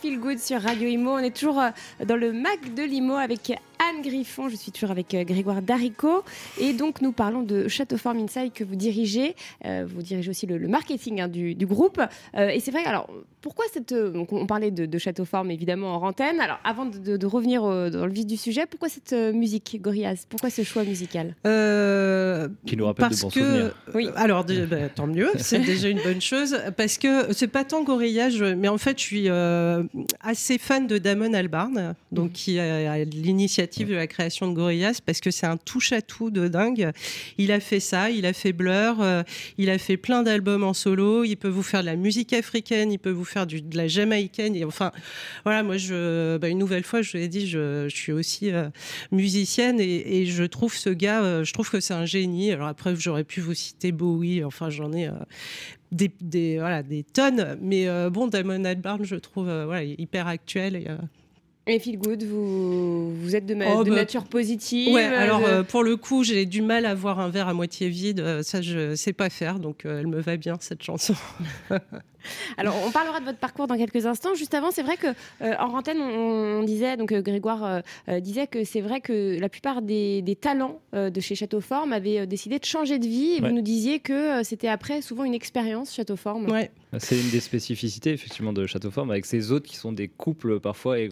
[0.03, 1.11] Feel sur Radio Imo.
[1.11, 1.69] On est toujours euh,
[2.03, 3.53] dans le Mac de Limo avec
[3.89, 4.49] Anne Griffon.
[4.49, 6.23] Je suis toujours avec euh, Grégoire Darico.
[6.59, 9.35] Et donc, nous parlons de Château Form Inside que vous dirigez.
[9.65, 12.01] Euh, vous dirigez aussi le, marketing hein, du, groupe.
[12.37, 13.09] et c'est vrai, alors,
[13.41, 13.93] pourquoi cette.
[13.93, 16.39] Donc, on parlait de, Château Form évidemment en rantaine.
[16.39, 20.25] Alors, avant de, revenir dans le vif du sujet, pourquoi cette musique, Gorillaz?
[20.29, 21.35] Pourquoi ce choix musical?
[21.43, 23.75] Qui nous rappelle de bons souvenirs.
[23.93, 24.09] Oui.
[24.15, 25.29] Alors, bah, tant mieux.
[25.37, 26.57] C'est déjà une bonne chose.
[26.77, 29.29] Parce que c'est pas tant Gorillaz, mais en fait, je suis
[30.21, 35.19] assez fan de Damon Albarn, donc, qui a l'initiative de la création de Gorillaz parce
[35.19, 36.91] que c'est un touche-à-tout de dingue.
[37.37, 39.23] Il a fait ça, il a fait Blur, euh,
[39.57, 41.23] il a fait plein d'albums en solo.
[41.23, 43.87] Il peut vous faire de la musique africaine, il peut vous faire du, de la
[43.87, 44.55] jamaïcaine.
[44.55, 44.91] Et enfin,
[45.43, 48.51] voilà, moi, je, bah, une nouvelle fois, je vous ai dit, je, je suis aussi
[48.51, 48.69] euh,
[49.11, 52.51] musicienne et, et, je trouve ce gars, euh, je trouve que c'est un génie.
[52.51, 55.09] Alors après, j'aurais pu vous citer Bowie, enfin, j'en ai.
[55.91, 60.75] Des, des, voilà, des tonnes, mais bon, Damon Albarn, je trouve voilà, hyper actuel.
[60.75, 60.87] Et,
[61.65, 65.83] et Feel Good, vous, vous êtes de, oh, bah, nature positive Ouais, alors euh, pour
[65.83, 68.19] le coup, j'ai du mal à voir un verre à moitié vide.
[68.19, 71.15] Euh, ça, je sais pas faire, donc euh, elle me va bien, cette chanson.
[72.57, 74.35] Alors, on parlera de votre parcours dans quelques instants.
[74.35, 75.07] Juste avant, c'est vrai que
[75.41, 79.49] euh, en antenne, on, disait, donc euh, Grégoire euh, disait que c'est vrai que la
[79.49, 83.33] plupart des, talents de chez Châteauforme avaient décidé de changer de vie.
[83.37, 86.49] Et vous nous disiez que c'était après souvent une expérience Châteauforme.
[86.49, 86.71] Ouais.
[86.97, 90.99] C'est une des spécificités effectivement de Châteauforme avec ces hôtes qui sont des couples parfois.
[90.99, 91.09] Et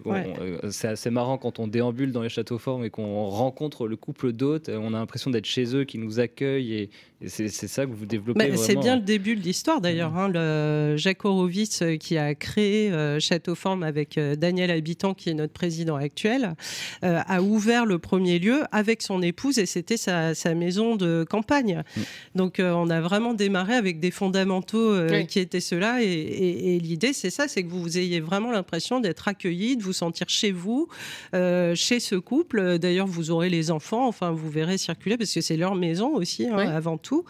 [0.69, 4.69] c'est assez marrant quand on déambule dans les Châteauformes et qu'on rencontre le couple d'hôtes.
[4.69, 6.89] On a l'impression d'être chez eux, qui nous accueillent et,
[7.28, 8.50] c'est ça que vous développez.
[8.50, 10.12] Bah, c'est bien le début de l'histoire d'ailleurs.
[10.12, 10.17] Mmh.
[10.17, 15.29] Hein, Jacques Horowitz euh, qui a créé euh, Château Forme avec euh, Daniel Habitant qui
[15.29, 16.53] est notre président actuel,
[17.01, 21.83] a ouvert le premier lieu avec son épouse et c'était sa, maison de campagne.
[21.95, 22.01] Mmh.
[22.35, 24.95] Donc on a vraiment démarré avec des fondamentaux
[25.27, 29.77] qui étaient ceux-là et, l'idée c'est ça, c'est que vous ayez vraiment l'impression d'être accueilli,
[29.77, 30.87] de vous sentir chez vous,
[31.33, 32.77] chez ce couple.
[32.77, 36.47] D'ailleurs vous aurez les enfants, enfin vous verrez circuler parce que c'est leur maison aussi
[36.47, 37.25] hein, avant tout.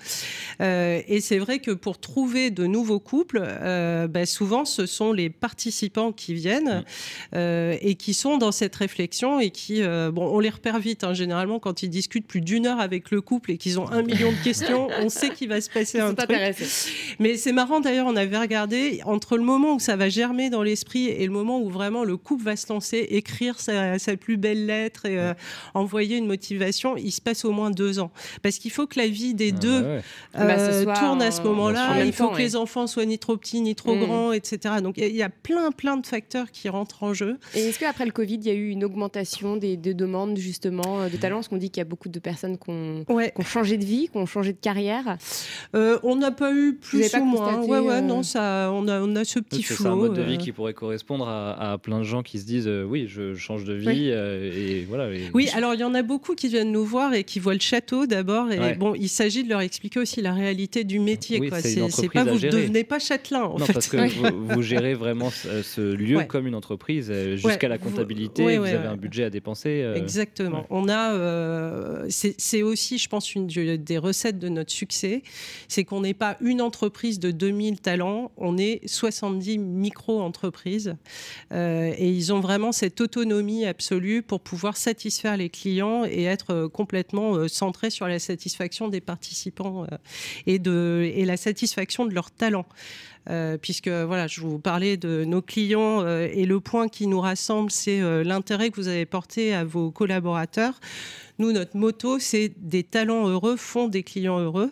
[0.59, 5.29] et c'est vrai que pour trouver de nouveaux couples, euh, bah, souvent ce sont les
[5.29, 6.83] participants qui viennent
[7.35, 11.03] euh, et qui sont dans cette réflexion et qui, euh, bon, on les repère vite.
[11.03, 14.01] Hein, généralement, quand ils discutent plus d'une heure avec le couple et qu'ils ont un
[14.01, 16.29] million de questions, on sait qu'il va se passer un truc.
[17.19, 20.63] Mais c'est marrant d'ailleurs, on avait regardé entre le moment où ça va germer dans
[20.63, 24.65] l'esprit et le moment où vraiment le couple va se lancer, écrire sa, plus belle
[24.65, 25.17] lettre et
[25.73, 28.11] envoyer une motivation, il se passe au moins deux ans.
[28.41, 29.85] Parce qu'il faut que la vie des ah deux
[30.33, 32.03] bah, tourne à ce moment-là.
[32.03, 33.99] Il faut que les enfants soient ni trop petits ni trop mm.
[33.99, 34.75] grand, etc.
[34.81, 37.37] Donc il y, a plein, plein de facteurs qui rentrent en jeu.
[37.55, 41.09] Et est-ce qu'après le Covid, il y a eu une augmentation des, demandes justement euh,
[41.09, 41.37] de talents?
[41.37, 43.05] Parce qu'on dit qu'il y a beaucoup de personnes qui ont,
[43.43, 45.17] changé de vie, qui ont changé de carrière.
[45.75, 47.61] Euh, on n'a pas eu plus ou moins.
[47.61, 49.75] Ouais, ouais, euh, non, ça, on a, on a ce petit flot.
[49.83, 52.69] C'est un mode de vie qui pourrait correspondre à, plein de gens qui se disent
[52.87, 55.09] oui, je change de vie et voilà.
[55.33, 57.59] Oui, alors il y en a beaucoup qui viennent nous voir et qui voient le
[57.59, 58.51] château d'abord.
[58.51, 61.39] Et bon, il s'agit de leur expliquer aussi la réalité du métier.
[61.39, 61.49] Oui,
[61.89, 63.40] c'est pas vous ne devenez pas châtelain.
[63.45, 63.73] En non, fait.
[63.73, 68.65] parce que vous, gérez vraiment ce, lieu comme une entreprise, euh, jusqu'à la comptabilité, vous,
[68.65, 69.81] avez un budget à dépenser.
[69.83, 70.65] Euh, Exactement.
[70.69, 75.23] On a, euh, c'est aussi, je pense, une des recettes de notre succès,
[75.67, 80.95] c'est qu'on n'est pas une entreprise de 2000 talents, on est 70 micro-entreprises.
[81.51, 87.47] et ils ont vraiment cette autonomie absolue pour pouvoir satisfaire les clients et être complètement
[87.47, 89.85] centrés sur la satisfaction des participants
[90.47, 92.65] et, de, et la satisfaction de leurs talents.
[93.29, 97.19] Euh, puisque voilà, je vous parlais de nos clients euh, et le point qui nous
[97.19, 100.79] rassemble, c'est euh, l'intérêt que vous avez porté à vos collaborateurs.
[101.41, 104.71] Nous, notre motto, c'est des talents heureux font des clients heureux.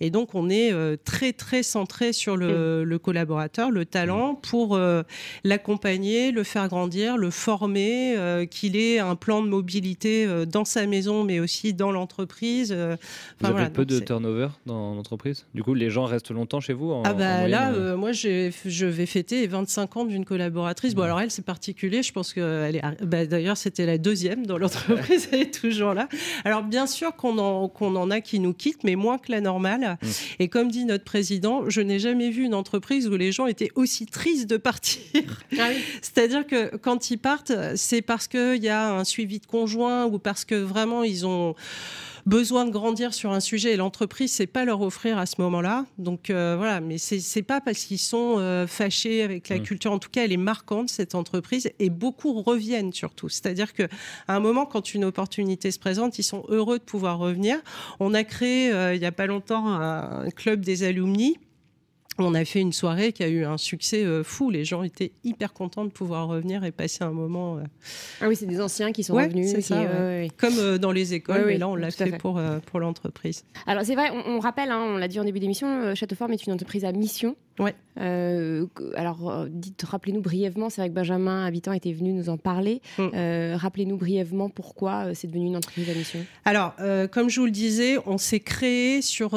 [0.00, 2.98] Et donc, on est euh, très, très centré sur le, mm.
[2.98, 5.02] collaborateur, le talent, pour euh,
[5.44, 10.86] l'accompagner, le faire grandir, le former, euh, qu'il ait un plan de mobilité dans sa
[10.86, 12.72] maison, mais aussi dans l'entreprise.
[13.40, 15.46] vous avez peu de turnover dans l'entreprise?
[15.54, 19.46] Du coup, les gens restent longtemps chez vous Ah bah là, moi, je vais fêter
[19.46, 20.94] 25 ans d'une collaboratrice.
[20.94, 22.02] Bon, alors elle, c'est particulier.
[22.02, 22.82] Je pense qu'elle est...
[23.02, 25.28] Bah, D'ailleurs, c'était la deuxième dans l'entreprise.
[25.32, 25.97] elle est toujours là.
[26.44, 29.40] Alors, bien sûr qu'on en, qu'on en a qui nous quittent, mais moins que la
[29.40, 29.98] normale.
[30.00, 30.06] Mm.
[30.40, 33.70] Et comme dit notre président, je n'ai jamais vu une entreprise où les gens étaient
[33.74, 35.42] aussi tristes de partir.
[35.58, 35.68] Ah
[36.02, 40.18] C'est-à-dire que quand ils partent, c'est parce qu'il y a un suivi de conjoint ou
[40.18, 41.54] parce que vraiment ils ont
[42.28, 45.86] besoin de grandir sur un sujet et l'entreprise c'est pas leur offrir à ce moment-là.
[45.96, 49.62] Donc euh, voilà, mais c'est pas parce qu'ils sont euh, fâchés avec la mmh.
[49.62, 49.92] culture.
[49.92, 53.30] En tout cas, elle est marquante cette entreprise et beaucoup reviennent surtout.
[53.30, 53.84] C'est-à-dire que
[54.28, 57.58] à un moment, quand une opportunité se présente, ils sont heureux de pouvoir revenir.
[57.98, 61.38] On a créé euh, il y a pas longtemps un club des alumni
[62.18, 64.50] on a fait une soirée qui a eu un succès euh, fou.
[64.50, 67.58] Les gens étaient hyper contents de pouvoir revenir et passer un moment.
[67.58, 67.62] Euh.
[68.20, 69.52] Ah oui, c'est des anciens qui sont revenus.
[70.36, 73.44] Comme euh, dans les écoles, mais là, on l'a fait, pour, pour l'entreprise.
[73.66, 76.52] Alors, c'est vrai, on, rappelle, hein, on l'a dit en début d'émission, Châteauforme est une
[76.52, 77.36] entreprise à mission.
[77.58, 77.74] Ouais.
[78.96, 82.80] alors, dites, rappelez-nous brièvement, c'est vrai que Benjamin Habitant était venu nous en parler.
[82.98, 83.54] Mm.
[83.54, 86.20] rappelez-nous brièvement pourquoi c'est devenu une entreprise à mission.
[86.44, 86.74] Alors,
[87.12, 89.30] comme je vous le disais, on s'est créé sur,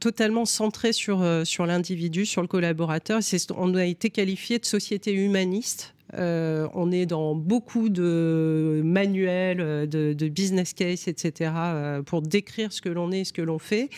[0.00, 3.20] totalement centré sur, sur l'industrie individu, sur le collaborateur.
[3.56, 5.94] On a été qualifié de société humaniste.
[6.18, 12.82] Euh, on est dans beaucoup de manuels, de, business case, etc., euh, pour décrire ce
[12.82, 13.88] que l'on est ce que l'on fait.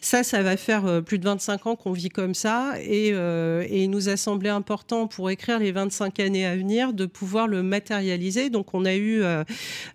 [0.00, 3.84] Ça, ça va faire euh, plus de 25 ans qu'on vit comme ça, et, et,
[3.84, 7.62] il nous a semblé important pour écrire les 25 années à venir de pouvoir le
[7.62, 8.50] matérialiser.
[8.50, 9.22] Donc, on a eu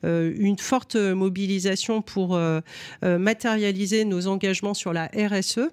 [0.03, 2.39] une forte mobilisation pour
[3.01, 5.69] matérialiser nos engagements sur la RSE.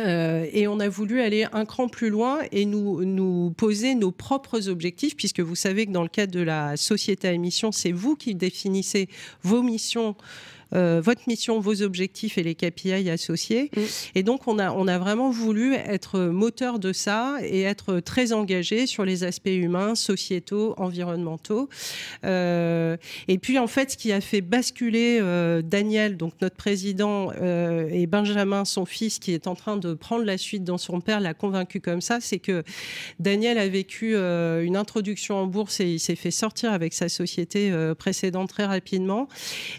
[0.00, 4.10] Euh, et on a voulu aller un cran plus loin et nous, nous poser nos
[4.10, 7.92] propres objectifs, puisque vous savez que dans le cadre de la société à mission, c'est
[7.92, 9.08] vous qui définissez
[9.42, 10.16] vos missions
[10.74, 13.70] euh, votre mission, vos objectifs et les KPI associés.
[13.76, 13.80] Mm.
[14.14, 18.32] Et donc, on a, on a vraiment voulu être moteur de ça et être très
[18.32, 21.68] engagé sur les aspects humains, sociétaux, environnementaux.
[22.24, 22.96] Euh,
[23.28, 28.06] et puis, en fait, ce qui a fait basculer euh, Daniel, donc notre président, et
[28.06, 31.34] Benjamin, son fils, qui est en train de prendre la suite dans son père, l'a
[31.34, 32.62] convaincu comme ça, c'est que
[33.18, 37.72] Daniel a vécu une introduction en bourse et il s'est fait sortir avec sa société
[37.98, 39.28] précédente très rapidement.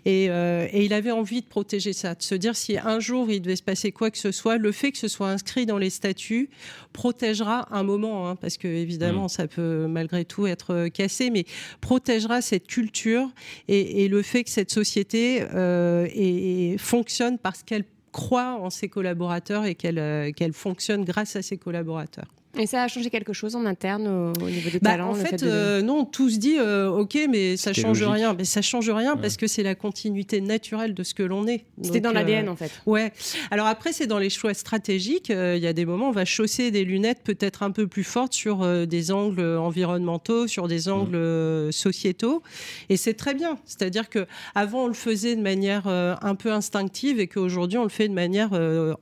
[0.06, 3.30] Et, et et il avait envie de protéger ça, de se dire si un jour
[3.30, 5.78] il devait se passer quoi que ce soit, le fait que ce soit inscrit dans
[5.78, 6.50] les statuts
[6.92, 9.30] protégera un moment, hein, parce que évidemment mm.
[9.30, 11.46] ça peut malgré tout être cassé, mais
[11.82, 13.30] protégera cette culture
[13.68, 19.66] et, le fait que cette société euh, et, fonctionne parce qu'elle croit en ses collaborateurs
[19.66, 22.28] et qu'elle euh, qu'elle fonctionne grâce à ses collaborateurs.
[22.58, 25.44] Et ça a changé quelque chose en interne au, niveau des bah, talents En fait,
[25.44, 28.34] euh, non, tout se dit euh, ok, mais ça change rien.
[28.34, 31.66] Mais ça change rien parce que c'est la continuité naturelle de ce que l'on est.
[31.82, 32.72] C'était dans l'ADN euh, en fait.
[32.86, 33.14] Ouais.
[33.52, 35.30] Alors après, c'est dans les choix stratégiques.
[35.30, 38.34] Il y a des moments, on va chausser des lunettes peut-être un peu plus fortes
[38.34, 40.92] sur des angles environnementaux, sur des mmh.
[40.92, 42.44] angles sociétaux,
[42.90, 43.58] et c'est très bien.
[43.66, 47.90] C'est-à-dire que avant on le faisait de manière un peu instinctive et qu'aujourd'hui on le
[47.90, 48.52] fait de manière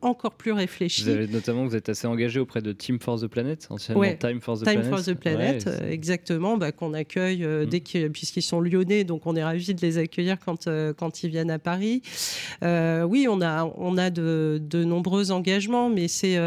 [0.01, 1.03] encore plus réfléchie.
[1.03, 3.38] Vous avez notamment, vous êtes assez engagé auprès de Team Force the Planet
[3.69, 4.89] anciennement Time for the Time Planet.
[4.89, 7.69] For the Planet euh, exactement, bah, qu'on accueille euh, mm.
[7.69, 11.29] dès puisqu'ils sont lyonnais, donc on est ravis de les accueillir quand, euh, quand ils
[11.29, 12.01] viennent à Paris.
[12.61, 16.37] oui, on a, on a de, de nombreux engagements, mais c'est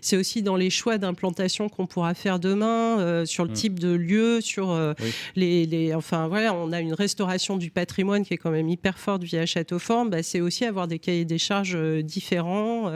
[0.00, 3.54] c'est aussi dans les choix d'implantation qu'on pourra faire demain, sur le mm.
[3.54, 4.76] type de lieu, sur
[5.36, 8.98] les, les, Enfin, voilà, on a une restauration du patrimoine qui est quand même hyper
[8.98, 10.10] forte via Châteauforme.
[10.10, 12.92] Bah, c'est aussi avoir des cahiers des charges différents.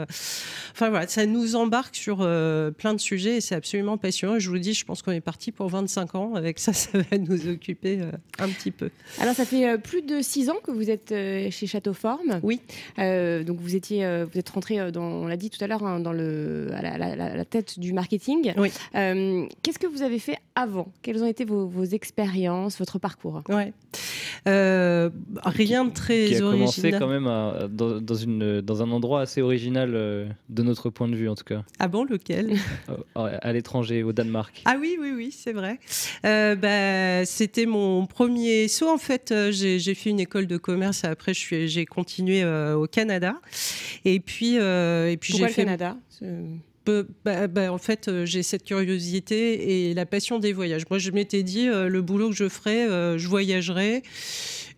[0.71, 4.39] Enfin, voilà, ça nous embarque sur plein de sujets c'est absolument passionnant.
[4.39, 6.35] Je vous le dis, je pense qu'on est parti pour 25 ans.
[6.35, 8.89] Avec ça, ça va nous occuper euh, un petit peu.
[9.19, 12.39] Alors, ça fait euh, plus de 6 ans que vous êtes euh, chez Châteauforme.
[12.43, 12.59] Oui.
[12.97, 16.11] donc, vous, étiez, vous êtes rentré, dans, on l'a dit tout à l'heure, hein, dans
[16.11, 18.53] le, à la, tête du marketing.
[18.57, 18.71] Oui.
[18.93, 20.91] Qu'est-ce que vous avez fait avant?
[21.01, 23.43] Quelles ont été vos, expériences, votre parcours?
[23.49, 23.73] Ouais.
[24.45, 27.29] rien de très qui a commencé quand même
[27.69, 31.63] dans, une, dans un endroit assez original de notre point de vue, en tout cas.
[31.79, 32.57] Ah bon, lequel?
[33.41, 34.61] à l'étranger, au Danemark.
[34.65, 35.79] Ah oui, oui, oui, c'est vrai.
[36.25, 38.89] Euh, bah, c'était mon premier saut.
[38.89, 42.87] En fait, euh, j'ai fait une école de commerce et après, j'ai continué euh, au
[42.87, 43.35] Canada.
[44.03, 45.61] Et puis, et puis j'ai fait.
[45.61, 45.97] le Canada?
[47.23, 50.83] Bah, bah, en fait, j'ai cette curiosité et la passion des voyages.
[50.89, 54.03] Moi, je m'étais dit, le boulot que je ferais, je voyagerais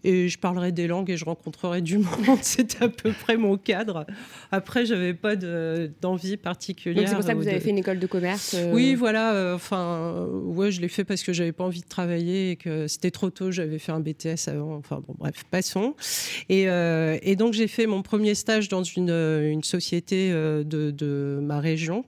[0.03, 2.39] et je parlerai des langues et je rencontrerai du monde.
[2.41, 4.05] C'était à peu près mon cadre.
[4.51, 7.03] Après, j'avais pas d'envie particulière.
[7.03, 8.55] Donc c'est pour ça que vous avez fait une école de commerce.
[8.57, 9.33] Euh, oui, voilà.
[9.33, 12.87] Euh, enfin, ouais, je l'ai fait parce que j'avais pas envie de travailler et que
[12.87, 13.51] c'était trop tôt.
[13.51, 14.75] J'avais fait un BTS avant.
[14.75, 15.95] Enfin bon, bref, passons.
[16.49, 21.39] Et, euh, et donc j'ai fait mon premier stage dans une, une société de, de
[21.41, 22.05] ma région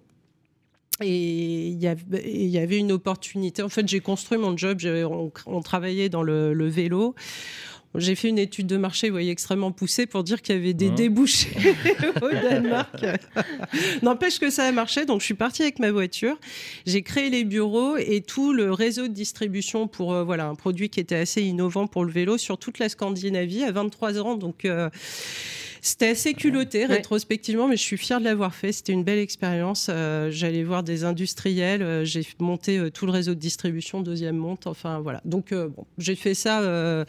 [1.01, 1.87] et il y,
[2.57, 3.61] avait, une opportunité.
[3.61, 4.79] En fait, j'ai construit mon job.
[4.85, 7.15] On, on, travaillait dans le, le vélo.
[7.95, 10.73] J'ai fait une étude de marché, vous voyez, extrêmement poussée pour dire qu'il y avait
[10.73, 11.49] des hein débouchés
[12.21, 13.03] au Danemark.
[14.03, 16.37] N'empêche que ça a marché, donc je suis partie avec ma voiture.
[16.85, 20.89] J'ai créé les bureaux et tout le réseau de distribution pour euh, voilà un produit
[20.89, 24.35] qui était assez innovant pour le vélo sur toute la Scandinavie à 23 ans.
[24.35, 24.89] Donc euh,
[25.81, 28.71] C'était assez culotté rétrospectivement, mais je suis fière de l'avoir fait.
[28.71, 29.89] C'était une belle expérience.
[30.29, 34.67] J'allais voir des industriels, j'ai monté tout le réseau de distribution, deuxième monte.
[34.67, 35.21] Enfin voilà.
[35.25, 37.05] Donc bon, j'ai fait ça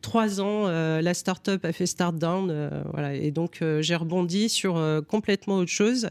[0.00, 0.68] trois ans.
[0.68, 3.14] la start-up a fait start down, voilà.
[3.14, 6.08] Et donc j'ai rebondi sur complètement autre chose.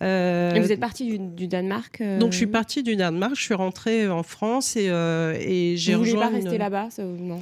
[0.00, 3.34] et vous êtes parti du, Danemark Donc je suis partie du Danemark.
[3.36, 6.30] Je suis rentrée en France et, et j'ai rejoint.
[6.30, 7.40] Vous voulez pas rester là-bas Non.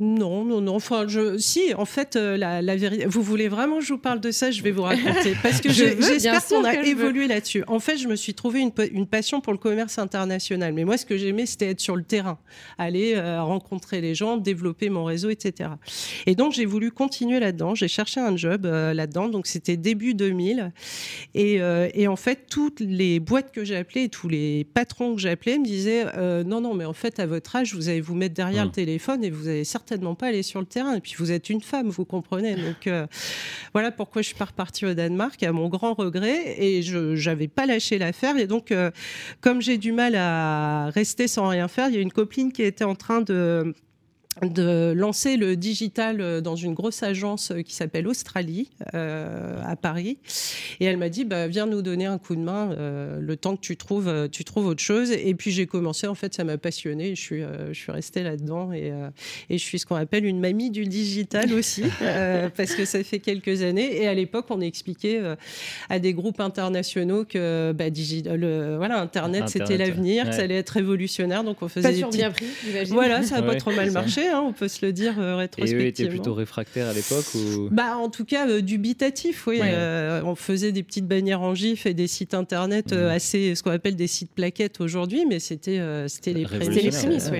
[0.00, 0.76] Non, non, non.
[0.76, 3.04] Enfin, je, si, en fait, euh, la, la vérité.
[3.04, 5.68] Vous voulez vraiment que je vous parle de ça Je vais vous raconter parce que
[5.72, 7.64] j'espère qu'on a évolué là-dessus.
[7.66, 10.72] En fait, je me suis trouvé une, une, passion pour le commerce international.
[10.72, 12.38] Mais moi, ce que j'aimais, c'était être sur le terrain,
[12.78, 15.68] aller euh, rencontrer les gens, développer mon réseau, etc.
[16.24, 17.74] Et donc, j'ai voulu continuer là-dedans.
[17.74, 19.28] J'ai cherché un job euh, là-dedans.
[19.28, 20.72] Donc, c'était début 2000.
[21.34, 21.60] Et,
[21.94, 25.58] et, en fait, toutes les boîtes que j'ai appelées, tous les patrons que j'ai appelés
[25.58, 26.06] me disaient
[26.44, 29.22] non, non, mais en fait, à votre âge, vous allez vous mettre derrière le téléphone
[29.24, 30.94] et vous allez certainement certainement pas aller sur le terrain.
[30.94, 32.54] Et puis vous êtes une femme, vous comprenez.
[32.54, 33.06] Donc euh,
[33.72, 36.62] voilà pourquoi je suis pas repartie au Danemark, à mon grand regret.
[36.62, 38.36] Et je n'avais pas lâché l'affaire.
[38.36, 38.90] Et donc, euh,
[39.40, 42.62] comme j'ai du mal à rester sans rien faire, il y a une copine qui
[42.62, 43.74] était en train de
[44.42, 49.76] de lancer le digital euh, dans une grosse agence euh, qui s'appelle Australie euh, à
[49.76, 50.18] Paris.
[50.80, 52.74] Et elle m'a dit bah, viens nous donner un coup de main
[53.20, 55.10] le temps que tu trouves tu trouves autre chose.
[55.10, 58.36] Et puis j'ai commencé en fait ça m'a passionné je suis je suis restée là
[58.36, 58.92] dedans et,
[59.48, 61.84] et je suis ce qu'on appelle une mamie du digital aussi
[62.56, 64.00] parce que ça fait quelques années.
[64.00, 65.20] Et à l'époque on expliquait
[65.88, 68.38] à des groupes internationaux que bah, digital,
[68.76, 71.44] voilà internet, c'était l'avenir que ça allait être révolutionnaire.
[71.44, 72.46] Donc on faisait pas des bien pris
[72.90, 75.80] voilà ça a pas trop mal marché Hein, on peut se le dire rétrospectivement.
[75.80, 77.68] Et eux étaient plutôt réfractaires à l'époque ou...
[77.70, 79.60] bah, En tout cas, euh, dubitatif, oui.
[79.62, 83.62] Euh, on faisait des petites bannières en GIF et des sites internet euh, assez, ce
[83.62, 87.30] qu'on appelle des sites plaquettes aujourd'hui, mais c'était c'était les prémices.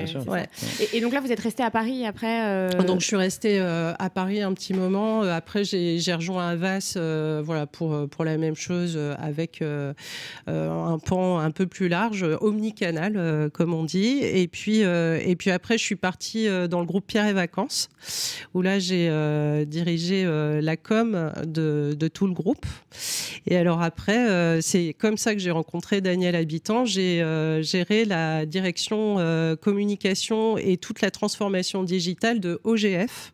[0.93, 4.43] Et, donc là, vous êtes resté à Paris après Donc je suis restée à Paris
[4.43, 5.23] un petit moment.
[5.23, 6.97] Après, j'ai rejoint Avas
[7.43, 13.75] voilà, pour, pour la même chose avec un pan un peu plus large, omnicanal, comme
[13.75, 14.21] on dit.
[14.23, 17.91] Et puis, et puis après, je suis partie dans le groupe Pierre et Vacances,
[18.55, 22.65] où là j'ai euh, dirigé euh, la com de, tout le groupe.
[23.47, 26.85] Et alors après, euh, c'est comme ça que j'ai rencontré Daniel Habitant.
[26.87, 27.23] J'ai
[27.63, 29.17] géré la direction
[29.61, 33.33] communication et toute la transformation digitale de OGF.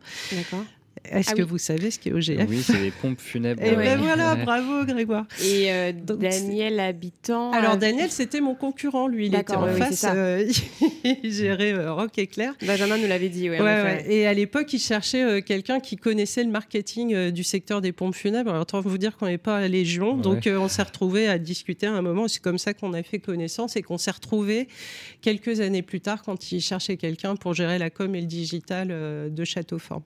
[1.10, 3.62] Est-ce ah que vous savez ce qu'est OGF Oui, c'est les pompes funèbres.
[3.62, 5.26] Et ben voilà, bravo Grégoire.
[5.42, 7.52] Et euh, Daniel Habitant.
[7.52, 9.26] Alors euh, Daniel, c'était mon concurrent, lui.
[9.26, 10.04] Il était en face.
[10.08, 10.50] Euh,
[11.04, 12.54] il gérait Rock Éclair.
[12.64, 13.56] Benjamin nous l'avait dit, oui.
[14.06, 18.50] Et à l'époque, il cherchait quelqu'un qui connaissait le marketing du secteur des pompes funèbres.
[18.50, 20.16] Alors, autant vous dire qu'on n'est pas à Légion.
[20.16, 22.28] Donc, on s'est retrouvés à discuter à un moment.
[22.28, 24.68] C'est comme ça qu'on a fait connaissance et qu'on s'est retrouvés
[25.20, 28.88] quelques années plus tard quand il cherchait quelqu'un pour gérer la com et le digital
[28.88, 30.02] de Châteaufort.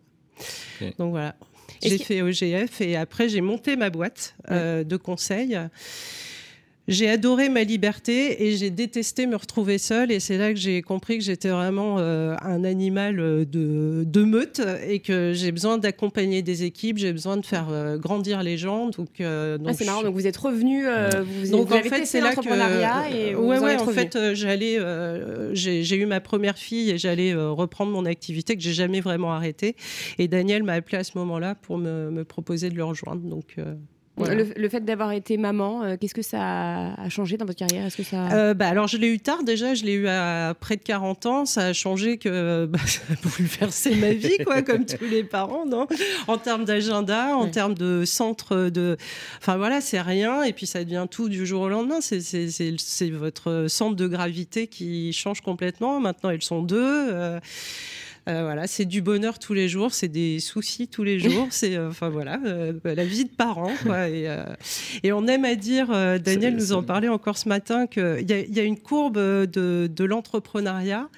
[0.98, 1.34] Donc voilà.
[1.82, 5.58] J'ai fait OGF et après j'ai monté ma boîte euh, de conseils.
[6.90, 10.10] J'ai adoré ma liberté et j'ai détesté me retrouver seule.
[10.10, 14.24] Et c'est là que j'ai compris que j'étais vraiment euh, un animal euh, de, de,
[14.24, 18.58] meute et que j'ai besoin d'accompagner des équipes, j'ai besoin de faire euh, grandir les
[18.58, 18.86] gens.
[18.86, 20.02] Donc, donc ah, c'est marrant.
[20.02, 20.84] Donc vous êtes revenu.
[20.84, 22.40] vous, donc en fait, c'est là que.
[23.14, 23.76] Et ouais, ouais.
[23.76, 24.80] En fait, j'allais.
[25.54, 29.76] j'ai eu ma première fille et j'allais reprendre mon activité que j'ai jamais vraiment arrêtée.
[30.18, 33.22] Et Daniel m'a appelé à ce moment-là pour me, me, proposer de le rejoindre.
[33.22, 33.56] Donc.
[34.26, 37.86] Le, fait d'avoir été maman, euh, qu'est-ce que ça a changé dans votre carrière?
[37.86, 40.54] Est-ce que ça euh, bah, alors je l'ai eu tard déjà, je l'ai eu à
[40.58, 41.46] près de 40 ans.
[41.46, 45.66] Ça a changé que bah, ça a bouleversé ma vie, quoi, comme tous les parents,
[45.66, 45.86] non?
[46.26, 48.96] En termes d'agenda, en termes de centre de,
[49.38, 50.42] enfin voilà, c'est rien.
[50.42, 52.00] Et puis ça devient tout du jour au lendemain.
[52.00, 56.00] C'est votre centre de gravité qui change complètement.
[56.00, 56.78] Maintenant, elles sont deux.
[56.80, 57.40] Euh, euh,
[58.26, 61.88] voilà, c'est du bonheur tous les jours, c'est des soucis tous les jours, c'est euh,
[61.88, 63.72] enfin voilà, euh, la vie de parents.
[65.02, 65.88] et, on aime à dire,
[66.20, 71.08] Daniel nous en parlait encore ce matin, qu'il y, y, a une courbe de, l'entrepreneuriat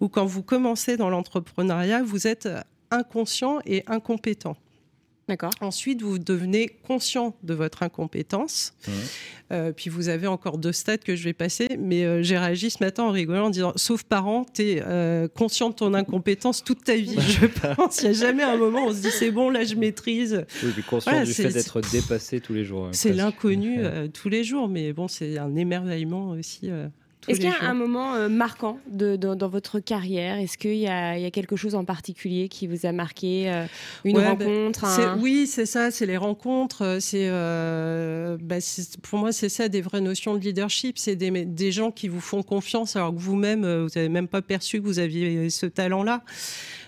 [0.00, 2.48] où quand vous commencez dans l'entrepreneuriat, vous êtes
[2.90, 4.56] inconscient et incompétent.
[5.28, 5.50] D'accord.
[5.60, 8.74] Ensuite, vous devenez conscient de votre incompétence.
[9.52, 11.66] Euh, puis vous avez encore deux stades que je vais passer.
[11.80, 15.26] Mais euh, j'ai réagi ce matin en rigolant en disant Sauf parent, tu es euh,
[15.26, 17.16] conscient de ton incompétence toute ta vie.
[17.18, 18.02] je pense.
[18.02, 20.44] Il n'y a jamais un moment où on se dit C'est bon, là, je maîtrise.
[20.62, 22.86] Oui, puis conscient du fait d'être dépassé tous les jours.
[22.86, 23.80] Hein, c'est l'inconnu
[24.12, 24.68] tous les jours.
[24.68, 26.70] Mais bon, c'est un émerveillement aussi.
[27.28, 30.38] Est-ce qu'il y a un moment euh, marquant de, dans votre carrière?
[30.38, 33.66] Est-ce qu'il y, a quelque chose en particulier qui vous a marqué euh,
[34.04, 36.98] Une ben, rencontre Oui, c'est ça, c'est les rencontres.
[37.14, 40.98] Euh, bah, c'est, pour moi, c'est ça, des vraies notions de leadership.
[40.98, 44.42] C'est des, des gens qui vous font confiance alors que vous-même, vous n'avez même pas
[44.42, 46.22] perçu que vous aviez ce talent-là.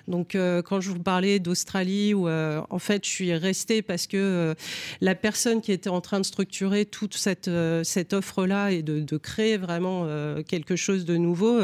[0.08, 4.54] Donc, quand je vous parlais d'Australie, où en fait, je suis restée parce que
[5.00, 7.50] la personne qui était en train de structurer toute cette,
[7.84, 10.06] cette offre-là et de, créer vraiment
[10.46, 11.58] quelque chose de nouveau,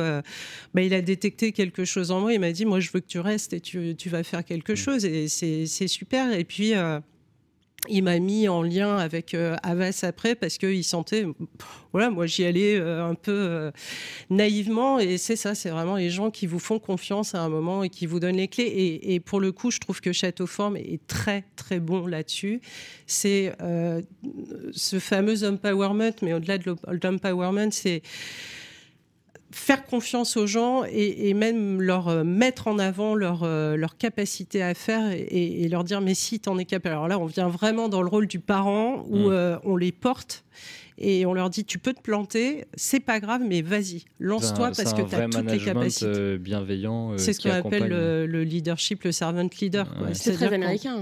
[0.74, 2.32] bah, il a détecté quelque chose en moi.
[2.32, 4.72] Il m'a dit, moi, je veux que tu restes et tu, tu vas faire quelque
[4.72, 4.76] mmh.
[4.76, 5.04] chose.
[5.04, 6.32] Et c'est super.
[6.32, 6.74] Et puis,
[7.88, 11.26] il m'a mis en lien avec euh, Avas après parce qu'il sentait,
[11.92, 13.70] voilà, moi j'y allais euh, un peu euh,
[14.30, 17.82] naïvement et c'est ça, c'est vraiment les gens qui vous font confiance à un moment
[17.82, 19.00] et qui vous donnent les clés.
[19.02, 22.60] Et, pour le coup, je trouve que Château Forme est très très bon là-dessus.
[23.06, 23.52] C'est
[24.72, 28.02] ce fameux empowerment, mais au-delà de l'empowerment, c'est
[29.54, 34.62] faire confiance aux gens et, même leur euh, mettre en avant leur, euh, leur capacité
[34.62, 36.94] à faire et, leur dire mais si t'en es capable.
[36.94, 39.32] Alors là, on vient vraiment dans le rôle du parent où mm.
[39.32, 40.44] euh, on les porte
[40.98, 44.92] et on leur dit tu peux te planter, c'est pas grave, mais vas-y, lance-toi parce
[44.92, 46.38] que tu as toutes les capacités.
[46.38, 47.16] bienveillant.
[47.16, 49.86] c'est ce qu'on appelle le, leadership, le servant leader.
[50.12, 50.98] C'est très américain.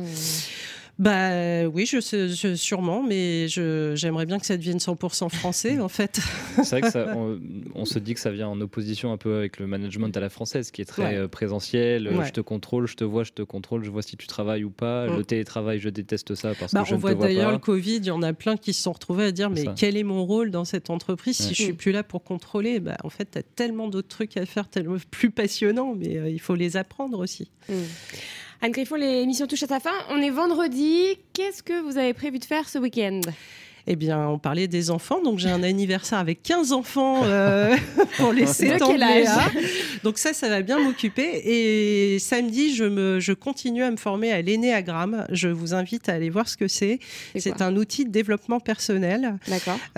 [0.98, 6.20] Bah oui, je, je sûrement, mais j'aimerais bien que ça devienne 100% français en fait.
[6.62, 7.16] C'est vrai que ça,
[7.74, 10.28] on, se dit que ça vient en opposition un peu avec le management à la
[10.28, 12.06] française, qui est très euh, présentiel.
[12.06, 14.64] Euh, je te contrôle, je te vois, je te contrôle, je vois si tu travailles
[14.64, 15.08] ou pas.
[15.08, 15.16] Mm.
[15.16, 18.06] Le télétravail, je déteste ça parce bah, que je on voit d'ailleurs le Covid, il
[18.06, 20.50] y en a plein qui se sont retrouvés à dire mais quel est mon rôle
[20.50, 22.80] dans cette entreprise si je suis plus là pour contrôler?
[22.80, 26.28] Bah, En fait, tu as tellement d'autres trucs à faire, tellement plus passionnants, mais euh,
[26.28, 27.50] il faut les apprendre aussi.
[27.68, 27.74] Mm.
[28.64, 29.90] Anne Griffon, l'émission touche à sa fin.
[30.08, 31.18] On est vendredi.
[31.32, 33.20] Qu'est-ce que vous avez prévu de faire ce week-end?
[33.88, 37.76] Eh bien, on parlait des enfants, donc j'ai un anniversaire avec 15 enfants euh,
[38.18, 39.24] pour laisser tomber.
[40.04, 41.42] Donc ça, ça va bien m'occuper.
[41.44, 45.26] Et samedi, je, me, je continue à me former à l'énéagramme.
[45.32, 47.00] Je vous invite à aller voir ce que c'est.
[47.36, 49.38] C'est un outil de développement personnel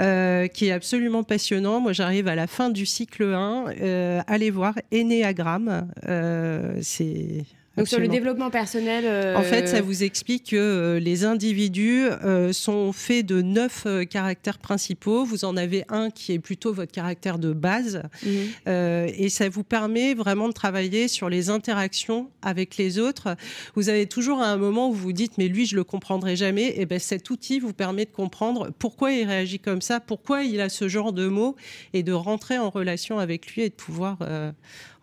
[0.00, 1.80] euh, qui est absolument passionnant.
[1.80, 3.66] Moi, j'arrive à la fin du cycle 1.
[3.82, 5.86] Euh, allez voir Énéagramme.
[6.08, 7.44] Euh, c'est
[7.76, 9.04] donc sur le développement personnel.
[9.36, 13.86] En fait, ça euh, vous explique que euh, les individus euh, sont faits de neuf
[14.10, 15.24] caractères principaux.
[15.24, 19.08] Vous en avez un qui est plutôt votre caractère de base, mhm.
[19.16, 23.36] et ça vous permet vraiment de travailler sur les interactions avec les autres.
[23.74, 26.36] Vous avez toujours à un moment où vous vous dites mais lui je le comprendrai
[26.36, 26.74] jamais.
[26.76, 30.60] Et ben cet outil vous permet de comprendre pourquoi il réagit comme ça, pourquoi il
[30.60, 31.56] a ce genre de mots,
[31.92, 34.18] et de rentrer en relation avec lui et de pouvoir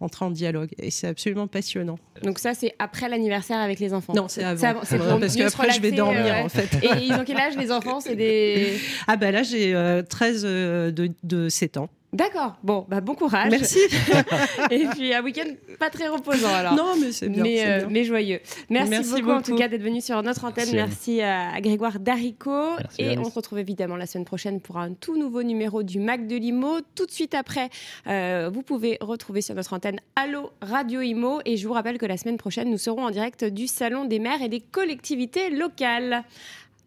[0.02, 0.70] entrer en dialogue.
[0.80, 1.98] Et c'est absolument passionnant.
[2.24, 4.82] Donc ça, c'est après l'anniversaire avec les enfants Non, c'est avant.
[4.84, 6.70] C'est parce qu'après, je vais dormir, en fait.
[6.84, 8.00] Et ils ont quel âge, les enfants?
[8.00, 8.78] C'est des...
[9.08, 9.74] Ah ben là, j'ai
[10.10, 11.90] 13 euh, euh, de, de 7 ans.
[12.14, 12.58] D'accord.
[12.62, 13.52] Bon, bah, bon courage.
[13.52, 13.80] Merci.
[14.72, 15.50] et puis un week-end
[15.80, 16.74] pas très reposant alors.
[16.74, 18.42] Non, mais c'est bien, mais, euh, mais, joyeux.
[18.70, 20.70] Merci, beaucoup, en tout cas d'être venu sur notre antenne.
[20.74, 22.76] Merci, à, Grégoire Darico.
[23.00, 26.28] et on se retrouve évidemment la semaine prochaine pour un tout nouveau numéro du Mac
[26.28, 26.80] de Limo.
[26.96, 27.70] Tout de suite après,
[28.08, 31.40] euh, vous pouvez retrouver sur notre antenne Allo Radio Imo.
[31.46, 34.20] Et je vous rappelle que la semaine prochaine, nous serons en direct du Salon des
[34.20, 36.24] maires et des collectivités locales.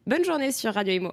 [0.07, 1.13] Bonne journée sur Radio Imo.